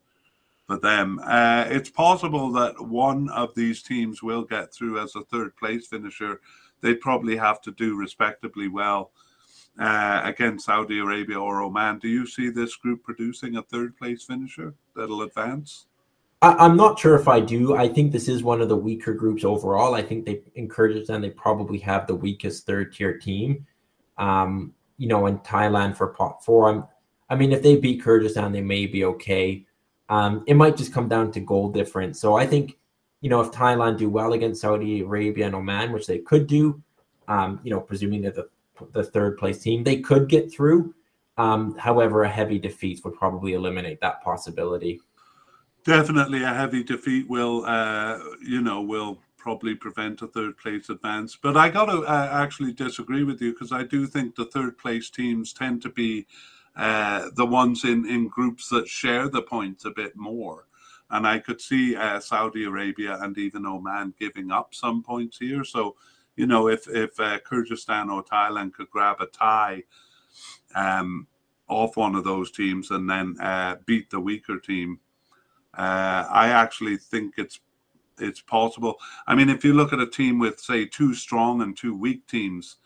for 0.67 0.77
them. 0.77 1.19
Uh, 1.23 1.65
it's 1.67 1.89
possible 1.89 2.51
that 2.51 2.79
one 2.79 3.29
of 3.29 3.55
these 3.55 3.81
teams 3.81 4.21
will 4.21 4.43
get 4.43 4.73
through 4.73 4.99
as 4.99 5.15
a 5.15 5.23
third 5.23 5.55
place 5.57 5.87
finisher 5.87 6.39
they'd 6.81 7.01
probably 7.01 7.37
have 7.37 7.61
to 7.61 7.71
do 7.71 7.95
respectably 7.95 8.67
well 8.67 9.11
uh, 9.79 10.21
against 10.23 10.65
Saudi 10.65 10.99
Arabia 10.99 11.39
or 11.39 11.61
Oman. 11.61 11.99
Do 11.99 12.07
you 12.07 12.25
see 12.25 12.49
this 12.49 12.75
group 12.75 13.03
producing 13.03 13.55
a 13.55 13.63
third 13.63 13.97
place 13.97 14.23
finisher 14.23 14.73
that'll 14.95 15.21
advance? 15.21 15.87
I, 16.41 16.65
am 16.65 16.77
not 16.77 16.97
sure 16.97 17.15
if 17.15 17.27
I 17.27 17.39
do. 17.39 17.75
I 17.75 17.87
think 17.87 18.11
this 18.11 18.27
is 18.27 18.43
one 18.43 18.61
of 18.61 18.69
the 18.69 18.75
weaker 18.75 19.13
groups 19.13 19.43
overall. 19.43 19.93
I 19.93 20.01
think 20.01 20.25
they 20.25 20.41
encourage 20.55 21.05
them. 21.07 21.21
They 21.21 21.31
probably 21.31 21.79
have 21.79 22.07
the 22.07 22.15
weakest 22.15 22.65
third 22.65 22.93
tier 22.93 23.17
team. 23.17 23.65
Um, 24.17 24.73
you 24.97 25.07
know, 25.07 25.27
in 25.27 25.39
Thailand 25.39 25.95
for 25.95 26.07
pot 26.07 26.43
four. 26.43 26.69
I'm, 26.69 26.85
I 27.29 27.35
mean, 27.35 27.51
if 27.53 27.61
they 27.61 27.77
beat 27.77 28.03
Kyrgyzstan, 28.03 28.51
they 28.51 28.61
may 28.61 28.85
be 28.85 29.05
okay. 29.05 29.65
Um, 30.09 30.43
it 30.47 30.55
might 30.55 30.75
just 30.75 30.93
come 30.93 31.07
down 31.07 31.31
to 31.33 31.39
goal 31.39 31.69
difference. 31.71 32.19
So 32.19 32.35
I 32.35 32.45
think 32.45 32.79
you 33.21 33.29
know, 33.29 33.41
if 33.41 33.51
Thailand 33.51 33.97
do 33.97 34.09
well 34.09 34.33
against 34.33 34.61
Saudi 34.61 35.01
Arabia 35.01 35.45
and 35.45 35.55
Oman, 35.55 35.91
which 35.91 36.07
they 36.07 36.19
could 36.19 36.47
do, 36.47 36.81
um, 37.27 37.59
you 37.63 37.71
know, 37.71 37.81
presuming 37.81 38.21
that 38.21 38.35
the, 38.35 38.47
the 38.93 39.03
third 39.03 39.37
place 39.37 39.59
team, 39.59 39.83
they 39.83 39.97
could 39.97 40.29
get 40.29 40.51
through. 40.51 40.93
Um, 41.37 41.77
however, 41.77 42.23
a 42.23 42.29
heavy 42.29 42.59
defeat 42.59 43.01
would 43.03 43.15
probably 43.15 43.53
eliminate 43.53 43.99
that 44.01 44.21
possibility. 44.23 45.01
Definitely, 45.83 46.43
a 46.43 46.53
heavy 46.53 46.83
defeat 46.83 47.29
will, 47.29 47.63
uh, 47.65 48.19
you 48.41 48.61
know, 48.61 48.81
will 48.81 49.17
probably 49.37 49.73
prevent 49.73 50.21
a 50.21 50.27
third 50.27 50.57
place 50.57 50.89
advance. 50.89 51.37
But 51.41 51.55
I 51.55 51.69
got 51.69 51.85
to 51.85 52.01
uh, 52.01 52.29
actually 52.31 52.73
disagree 52.73 53.23
with 53.23 53.41
you 53.41 53.53
because 53.53 53.71
I 53.71 53.83
do 53.83 54.05
think 54.05 54.35
the 54.35 54.45
third 54.45 54.77
place 54.77 55.09
teams 55.09 55.53
tend 55.53 55.81
to 55.83 55.89
be 55.89 56.27
uh, 56.75 57.29
the 57.35 57.45
ones 57.45 57.85
in 57.85 58.05
in 58.05 58.27
groups 58.27 58.69
that 58.69 58.87
share 58.87 59.29
the 59.29 59.41
points 59.41 59.85
a 59.85 59.91
bit 59.91 60.15
more. 60.15 60.67
And 61.09 61.25
I 61.25 61.39
could 61.39 61.59
see 61.59 61.95
uh, 61.95 62.19
Saudi 62.19 62.65
Arabia 62.65 63.17
and 63.21 63.37
even 63.37 63.65
Oman 63.65 64.13
giving 64.19 64.51
up 64.51 64.75
some 64.75 65.01
points 65.01 65.39
here. 65.39 65.63
So, 65.63 65.95
you 66.35 66.45
know, 66.45 66.67
if 66.67 66.87
if 66.87 67.19
uh, 67.19 67.39
Kyrgyzstan 67.39 68.11
or 68.11 68.23
Thailand 68.23 68.73
could 68.73 68.89
grab 68.89 69.21
a 69.21 69.25
tie 69.25 69.83
um, 70.75 71.27
off 71.67 71.97
one 71.97 72.15
of 72.15 72.23
those 72.25 72.51
teams 72.51 72.91
and 72.91 73.09
then 73.09 73.35
uh, 73.41 73.77
beat 73.85 74.09
the 74.09 74.19
weaker 74.19 74.59
team, 74.59 74.99
uh, 75.79 76.27
I 76.29 76.49
actually 76.49 76.97
think 76.97 77.35
it's 77.37 77.59
it's 78.19 78.41
possible. 78.41 78.95
I 79.27 79.35
mean, 79.35 79.49
if 79.49 79.63
you 79.63 79.73
look 79.73 79.93
at 79.93 79.99
a 79.99 80.07
team 80.07 80.39
with 80.39 80.59
say 80.59 80.85
two 80.85 81.13
strong 81.13 81.61
and 81.61 81.75
two 81.75 81.95
weak 81.95 82.27
teams, 82.27 82.77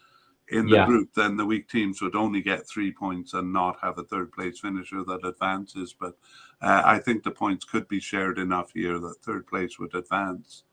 in 0.49 0.67
the 0.67 0.75
yeah. 0.75 0.85
group, 0.85 1.13
then 1.15 1.37
the 1.37 1.45
weak 1.45 1.67
teams 1.69 2.01
would 2.01 2.15
only 2.15 2.41
get 2.41 2.67
three 2.67 2.91
points 2.91 3.33
and 3.33 3.51
not 3.51 3.79
have 3.81 3.97
a 3.97 4.03
third 4.03 4.31
place 4.31 4.59
finisher 4.59 5.03
that 5.03 5.25
advances. 5.25 5.95
But 5.99 6.15
uh, 6.61 6.83
I 6.85 6.99
think 6.99 7.23
the 7.23 7.31
points 7.31 7.65
could 7.65 7.87
be 7.87 7.99
shared 7.99 8.37
enough 8.39 8.71
here 8.73 8.99
that 8.99 9.21
third 9.21 9.47
place 9.47 9.79
would 9.79 9.95
advance. 9.95 10.63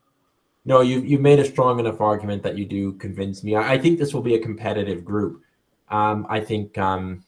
No, 0.65 0.83
you 0.83 1.01
you 1.01 1.19
made 1.19 1.39
a 1.39 1.45
strong 1.45 1.81
enough 1.81 2.01
argument 2.01 2.43
that 2.43 2.59
you 2.59 2.67
do 2.67 2.93
convince 2.95 3.43
me. 3.43 3.57
I, 3.57 3.75
I 3.75 3.79
think 3.79 3.99
this 3.99 4.13
will 4.13 4.23
be 4.23 4.35
a 4.35 4.39
competitive 4.39 5.05
group. 5.05 5.43
Um, 5.89 6.27
I 6.29 6.41
think, 6.41 6.77
um, 6.79 7.25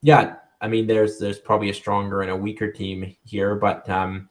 yeah, 0.00 0.36
I 0.60 0.68
mean, 0.68 0.86
there's 0.86 1.18
there's 1.18 1.38
probably 1.38 1.70
a 1.70 1.74
stronger 1.74 2.22
and 2.22 2.30
a 2.30 2.36
weaker 2.36 2.70
team 2.70 3.14
here, 3.24 3.54
but 3.54 3.88
um, 3.88 4.28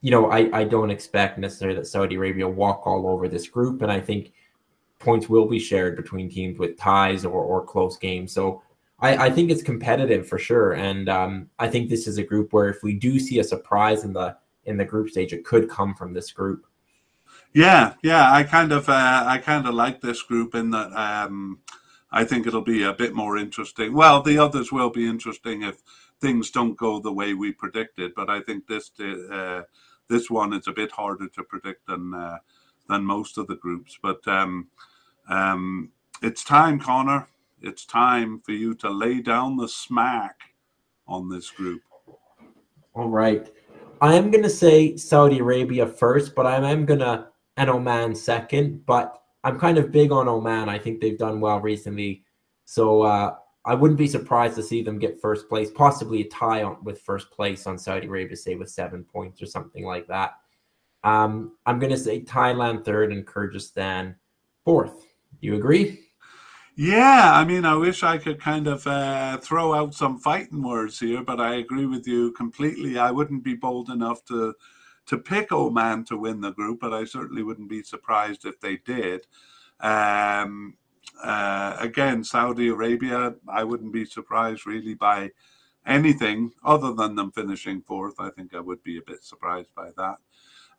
you 0.00 0.10
know, 0.10 0.30
I 0.30 0.50
I 0.60 0.64
don't 0.64 0.90
expect 0.90 1.38
necessarily 1.38 1.76
that 1.76 1.86
Saudi 1.86 2.16
Arabia 2.16 2.48
walk 2.48 2.86
all 2.86 3.06
over 3.06 3.28
this 3.28 3.48
group, 3.48 3.82
and 3.82 3.92
I 3.92 4.00
think 4.00 4.32
points 4.98 5.28
will 5.28 5.46
be 5.46 5.58
shared 5.58 5.96
between 5.96 6.30
teams 6.30 6.58
with 6.58 6.78
ties 6.78 7.24
or, 7.24 7.42
or 7.42 7.64
close 7.64 7.96
games. 7.98 8.32
So 8.32 8.62
I, 9.00 9.26
I 9.26 9.30
think 9.30 9.50
it's 9.50 9.62
competitive 9.62 10.26
for 10.26 10.38
sure. 10.38 10.72
And 10.72 11.08
um, 11.08 11.50
I 11.58 11.68
think 11.68 11.90
this 11.90 12.06
is 12.06 12.16
a 12.16 12.22
group 12.22 12.52
where 12.52 12.68
if 12.68 12.82
we 12.82 12.94
do 12.94 13.18
see 13.18 13.38
a 13.38 13.44
surprise 13.44 14.04
in 14.04 14.12
the 14.12 14.36
in 14.64 14.78
the 14.78 14.84
group 14.84 15.10
stage, 15.10 15.32
it 15.32 15.44
could 15.44 15.68
come 15.68 15.94
from 15.94 16.14
this 16.14 16.32
group. 16.32 16.66
Yeah, 17.52 17.94
yeah, 18.02 18.32
I 18.32 18.42
kind 18.42 18.72
of 18.72 18.88
uh, 18.88 19.24
I 19.26 19.38
kind 19.38 19.66
of 19.66 19.74
like 19.74 20.00
this 20.00 20.22
group 20.22 20.54
in 20.54 20.70
that 20.70 20.92
um, 20.92 21.58
I 22.16 22.24
think 22.24 22.46
it'll 22.46 22.62
be 22.62 22.84
a 22.84 22.92
bit 22.92 23.12
more 23.12 23.36
interesting. 23.36 23.92
Well, 23.92 24.22
the 24.22 24.38
others 24.38 24.70
will 24.70 24.88
be 24.88 25.08
interesting 25.08 25.62
if 25.62 25.82
things 26.20 26.52
don't 26.52 26.76
go 26.76 27.00
the 27.00 27.12
way 27.12 27.34
we 27.34 27.50
predicted, 27.50 28.12
but 28.14 28.30
I 28.30 28.40
think 28.40 28.68
this 28.68 28.92
uh, 29.00 29.62
this 30.08 30.30
one 30.30 30.52
is 30.52 30.68
a 30.68 30.72
bit 30.72 30.92
harder 30.92 31.26
to 31.26 31.42
predict 31.42 31.88
than 31.88 32.14
uh, 32.14 32.38
than 32.88 33.04
most 33.04 33.36
of 33.36 33.48
the 33.48 33.56
groups. 33.56 33.98
But 34.00 34.26
um, 34.28 34.68
um, 35.28 35.90
it's 36.22 36.44
time, 36.44 36.78
Connor. 36.78 37.26
It's 37.60 37.84
time 37.84 38.40
for 38.44 38.52
you 38.52 38.74
to 38.76 38.90
lay 38.90 39.20
down 39.20 39.56
the 39.56 39.68
smack 39.68 40.36
on 41.08 41.28
this 41.28 41.50
group. 41.50 41.82
All 42.94 43.08
right. 43.08 43.50
I 44.00 44.14
am 44.14 44.30
going 44.30 44.44
to 44.44 44.50
say 44.50 44.96
Saudi 44.96 45.40
Arabia 45.40 45.86
first, 45.86 46.36
but 46.36 46.46
I 46.46 46.70
am 46.70 46.84
going 46.84 47.00
to, 47.00 47.26
and 47.56 47.70
Oman 47.70 48.14
second. 48.14 48.86
But 48.86 49.20
I'm 49.44 49.58
kind 49.60 49.78
of 49.78 49.92
big 49.92 50.10
on 50.10 50.26
Oman. 50.26 50.68
I 50.68 50.78
think 50.78 51.00
they've 51.00 51.18
done 51.18 51.40
well 51.40 51.60
recently. 51.60 52.24
So 52.64 53.02
uh, 53.02 53.34
I 53.66 53.74
wouldn't 53.74 53.98
be 53.98 54.08
surprised 54.08 54.56
to 54.56 54.62
see 54.62 54.82
them 54.82 54.98
get 54.98 55.20
first 55.20 55.48
place, 55.48 55.70
possibly 55.70 56.22
a 56.22 56.28
tie 56.28 56.62
on, 56.62 56.82
with 56.82 57.02
first 57.02 57.30
place 57.30 57.66
on 57.66 57.78
Saudi 57.78 58.06
Arabia, 58.06 58.36
say 58.36 58.54
with 58.54 58.70
seven 58.70 59.04
points 59.04 59.40
or 59.42 59.46
something 59.46 59.84
like 59.84 60.06
that. 60.08 60.32
Um, 61.04 61.58
I'm 61.66 61.78
going 61.78 61.92
to 61.92 61.98
say 61.98 62.22
Thailand 62.22 62.84
third 62.84 63.12
and 63.12 63.26
Kyrgyzstan 63.26 64.16
fourth. 64.64 65.04
You 65.40 65.56
agree? 65.56 66.00
Yeah, 66.76 67.32
I 67.34 67.44
mean, 67.44 67.64
I 67.64 67.76
wish 67.76 68.02
I 68.02 68.18
could 68.18 68.40
kind 68.40 68.66
of 68.66 68.84
uh, 68.86 69.36
throw 69.38 69.74
out 69.74 69.94
some 69.94 70.18
fighting 70.18 70.62
words 70.62 70.98
here, 70.98 71.22
but 71.22 71.40
I 71.40 71.56
agree 71.56 71.86
with 71.86 72.08
you 72.08 72.32
completely. 72.32 72.98
I 72.98 73.12
wouldn't 73.12 73.44
be 73.44 73.54
bold 73.54 73.90
enough 73.90 74.24
to 74.24 74.54
to 75.06 75.18
pick 75.18 75.52
Oman 75.52 76.04
to 76.06 76.16
win 76.16 76.40
the 76.40 76.52
group, 76.52 76.80
but 76.80 76.94
I 76.94 77.04
certainly 77.04 77.42
wouldn't 77.42 77.68
be 77.68 77.82
surprised 77.82 78.44
if 78.44 78.60
they 78.60 78.76
did. 78.78 79.26
Um, 79.80 80.76
uh, 81.22 81.76
again, 81.78 82.24
Saudi 82.24 82.68
Arabia, 82.68 83.34
I 83.48 83.64
wouldn't 83.64 83.92
be 83.92 84.04
surprised 84.04 84.66
really 84.66 84.94
by 84.94 85.30
anything 85.86 86.52
other 86.64 86.92
than 86.92 87.14
them 87.14 87.30
finishing 87.32 87.82
fourth. 87.82 88.14
I 88.18 88.30
think 88.30 88.54
I 88.54 88.60
would 88.60 88.82
be 88.82 88.98
a 88.98 89.02
bit 89.02 89.22
surprised 89.22 89.74
by 89.74 89.90
that. 89.96 90.16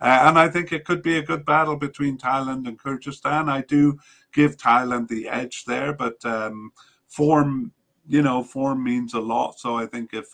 Uh, 0.01 0.19
and 0.23 0.38
I 0.38 0.49
think 0.49 0.71
it 0.71 0.83
could 0.83 1.01
be 1.01 1.17
a 1.17 1.23
good 1.23 1.45
battle 1.45 1.77
between 1.77 2.17
Thailand 2.17 2.67
and 2.67 2.79
Kyrgyzstan. 2.79 3.49
I 3.49 3.61
do 3.61 3.97
give 4.33 4.57
Thailand 4.57 5.07
the 5.07 5.29
edge 5.29 5.65
there, 5.65 5.93
but 5.93 6.23
um, 6.25 6.71
form, 7.07 7.71
you 8.07 8.21
know, 8.21 8.43
form 8.43 8.83
means 8.83 9.13
a 9.13 9.19
lot. 9.19 9.59
So 9.59 9.75
I 9.75 9.85
think 9.85 10.13
if 10.13 10.25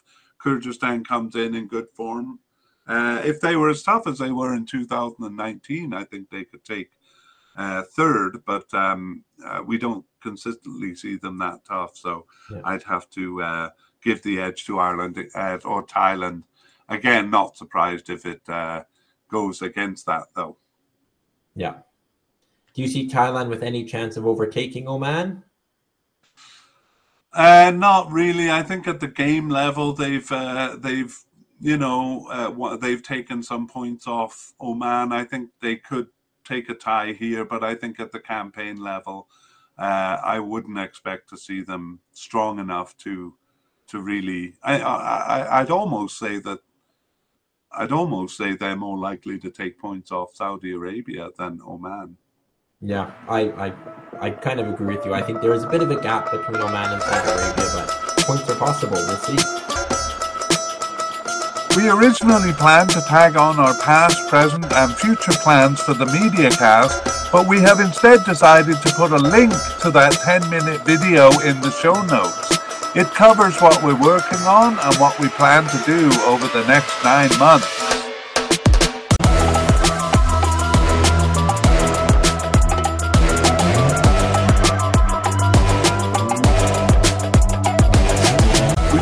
Kyrgyzstan 0.43 1.05
comes 1.05 1.35
in 1.35 1.53
in 1.53 1.67
good 1.67 1.87
form, 1.93 2.39
uh, 2.87 3.21
if 3.23 3.39
they 3.39 3.55
were 3.55 3.69
as 3.69 3.83
tough 3.83 4.07
as 4.07 4.17
they 4.17 4.31
were 4.31 4.53
in 4.53 4.65
2019, 4.65 5.93
I 5.93 6.03
think 6.03 6.29
they 6.29 6.43
could 6.43 6.63
take 6.63 6.91
uh, 7.55 7.83
third, 7.95 8.43
but 8.45 8.71
um, 8.73 9.23
uh, 9.45 9.61
we 9.65 9.77
don't 9.77 10.05
consistently 10.21 10.95
see 10.95 11.17
them 11.17 11.37
that 11.39 11.63
tough. 11.65 11.97
So 11.97 12.25
yeah. 12.51 12.61
I'd 12.63 12.83
have 12.83 13.09
to 13.11 13.41
uh, 13.41 13.69
give 14.03 14.21
the 14.23 14.39
edge 14.39 14.65
to 14.65 14.79
Ireland 14.79 15.23
uh, 15.35 15.57
or 15.65 15.85
Thailand. 15.85 16.43
Again, 16.89 17.29
not 17.29 17.57
surprised 17.57 18.09
if 18.09 18.25
it 18.25 18.41
uh, 18.49 18.83
goes 19.29 19.61
against 19.61 20.05
that, 20.07 20.23
though. 20.35 20.57
Yeah. 21.55 21.75
Do 22.73 22.81
you 22.81 22.87
see 22.87 23.09
Thailand 23.09 23.49
with 23.49 23.63
any 23.63 23.83
chance 23.83 24.17
of 24.17 24.25
overtaking 24.25 24.87
Oman? 24.87 25.43
Uh, 27.33 27.71
not 27.73 28.11
really. 28.11 28.51
I 28.51 28.63
think 28.63 28.87
at 28.87 28.99
the 28.99 29.07
game 29.07 29.49
level, 29.49 29.93
they've 29.93 30.29
uh, 30.31 30.75
they've 30.77 31.17
you 31.61 31.77
know 31.77 32.27
uh, 32.31 32.75
they've 32.77 33.03
taken 33.03 33.43
some 33.43 33.67
points 33.67 34.07
off 34.07 34.53
Oman. 34.59 35.11
I 35.11 35.23
think 35.23 35.49
they 35.61 35.75
could 35.75 36.07
take 36.43 36.69
a 36.69 36.73
tie 36.73 37.13
here, 37.13 37.45
but 37.45 37.63
I 37.63 37.75
think 37.75 37.99
at 37.99 38.11
the 38.11 38.19
campaign 38.19 38.77
level, 38.77 39.27
uh, 39.77 40.17
I 40.23 40.39
wouldn't 40.39 40.79
expect 40.79 41.29
to 41.29 41.37
see 41.37 41.61
them 41.61 41.99
strong 42.11 42.59
enough 42.59 42.97
to 42.97 43.35
to 43.87 44.01
really. 44.01 44.53
I, 44.63 44.79
I 44.81 45.59
I'd 45.61 45.69
almost 45.69 46.17
say 46.17 46.39
that 46.39 46.59
I'd 47.71 47.91
almost 47.91 48.37
say 48.37 48.55
they're 48.55 48.75
more 48.75 48.97
likely 48.97 49.37
to 49.39 49.51
take 49.51 49.79
points 49.79 50.11
off 50.11 50.35
Saudi 50.35 50.73
Arabia 50.73 51.29
than 51.37 51.61
Oman. 51.65 52.17
Yeah, 52.83 53.11
I, 53.29 53.41
I, 53.51 53.73
I 54.19 54.29
kind 54.31 54.59
of 54.59 54.67
agree 54.67 54.95
with 54.95 55.05
you. 55.05 55.13
I 55.13 55.21
think 55.21 55.41
there 55.41 55.53
is 55.53 55.63
a 55.63 55.69
bit 55.69 55.83
of 55.83 55.91
a 55.91 56.01
gap 56.01 56.31
between 56.31 56.59
Oman 56.59 56.93
and 56.93 57.01
Saudi 57.03 57.29
Arabia, 57.29 57.69
but 57.75 58.25
points 58.25 58.49
are 58.49 58.55
possible. 58.55 58.95
We'll 58.95 59.17
see. 59.17 59.70
We 61.77 61.89
originally 61.89 62.51
planned 62.51 62.89
to 62.91 63.01
tag 63.01 63.37
on 63.37 63.57
our 63.57 63.73
past, 63.73 64.27
present, 64.27 64.71
and 64.73 64.93
future 64.93 65.31
plans 65.31 65.81
for 65.81 65.93
the 65.93 66.05
media 66.05 66.49
cast, 66.49 67.31
but 67.31 67.47
we 67.47 67.61
have 67.61 67.79
instead 67.79 68.25
decided 68.25 68.75
to 68.81 68.93
put 68.93 69.13
a 69.13 69.17
link 69.17 69.53
to 69.81 69.89
that 69.91 70.19
10 70.21 70.49
minute 70.49 70.85
video 70.85 71.29
in 71.39 71.61
the 71.61 71.71
show 71.71 71.93
notes. 72.07 72.57
It 72.93 73.07
covers 73.11 73.61
what 73.61 73.81
we're 73.81 73.99
working 73.99 74.39
on 74.39 74.77
and 74.79 74.95
what 74.97 75.17
we 75.17 75.29
plan 75.29 75.63
to 75.69 75.81
do 75.85 76.11
over 76.23 76.45
the 76.49 76.67
next 76.67 77.01
nine 77.05 77.31
months. 77.39 77.90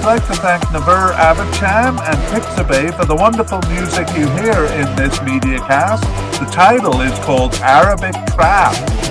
Like 0.10 0.26
to 0.26 0.34
thank 0.34 0.64
Naver 0.72 1.14
Abachan 1.14 2.00
and 2.02 2.18
Pixabay 2.34 2.98
for 2.98 3.06
the 3.06 3.16
wonderful 3.16 3.62
music 3.70 4.08
you 4.18 4.28
hear 4.42 4.66
in 4.66 4.96
this 4.96 5.22
media 5.22 5.60
cast. 5.60 6.02
The 6.40 6.48
title 6.48 7.02
is 7.02 7.14
called 7.20 7.54
Arabic 7.58 8.16
Trap. 8.34 9.09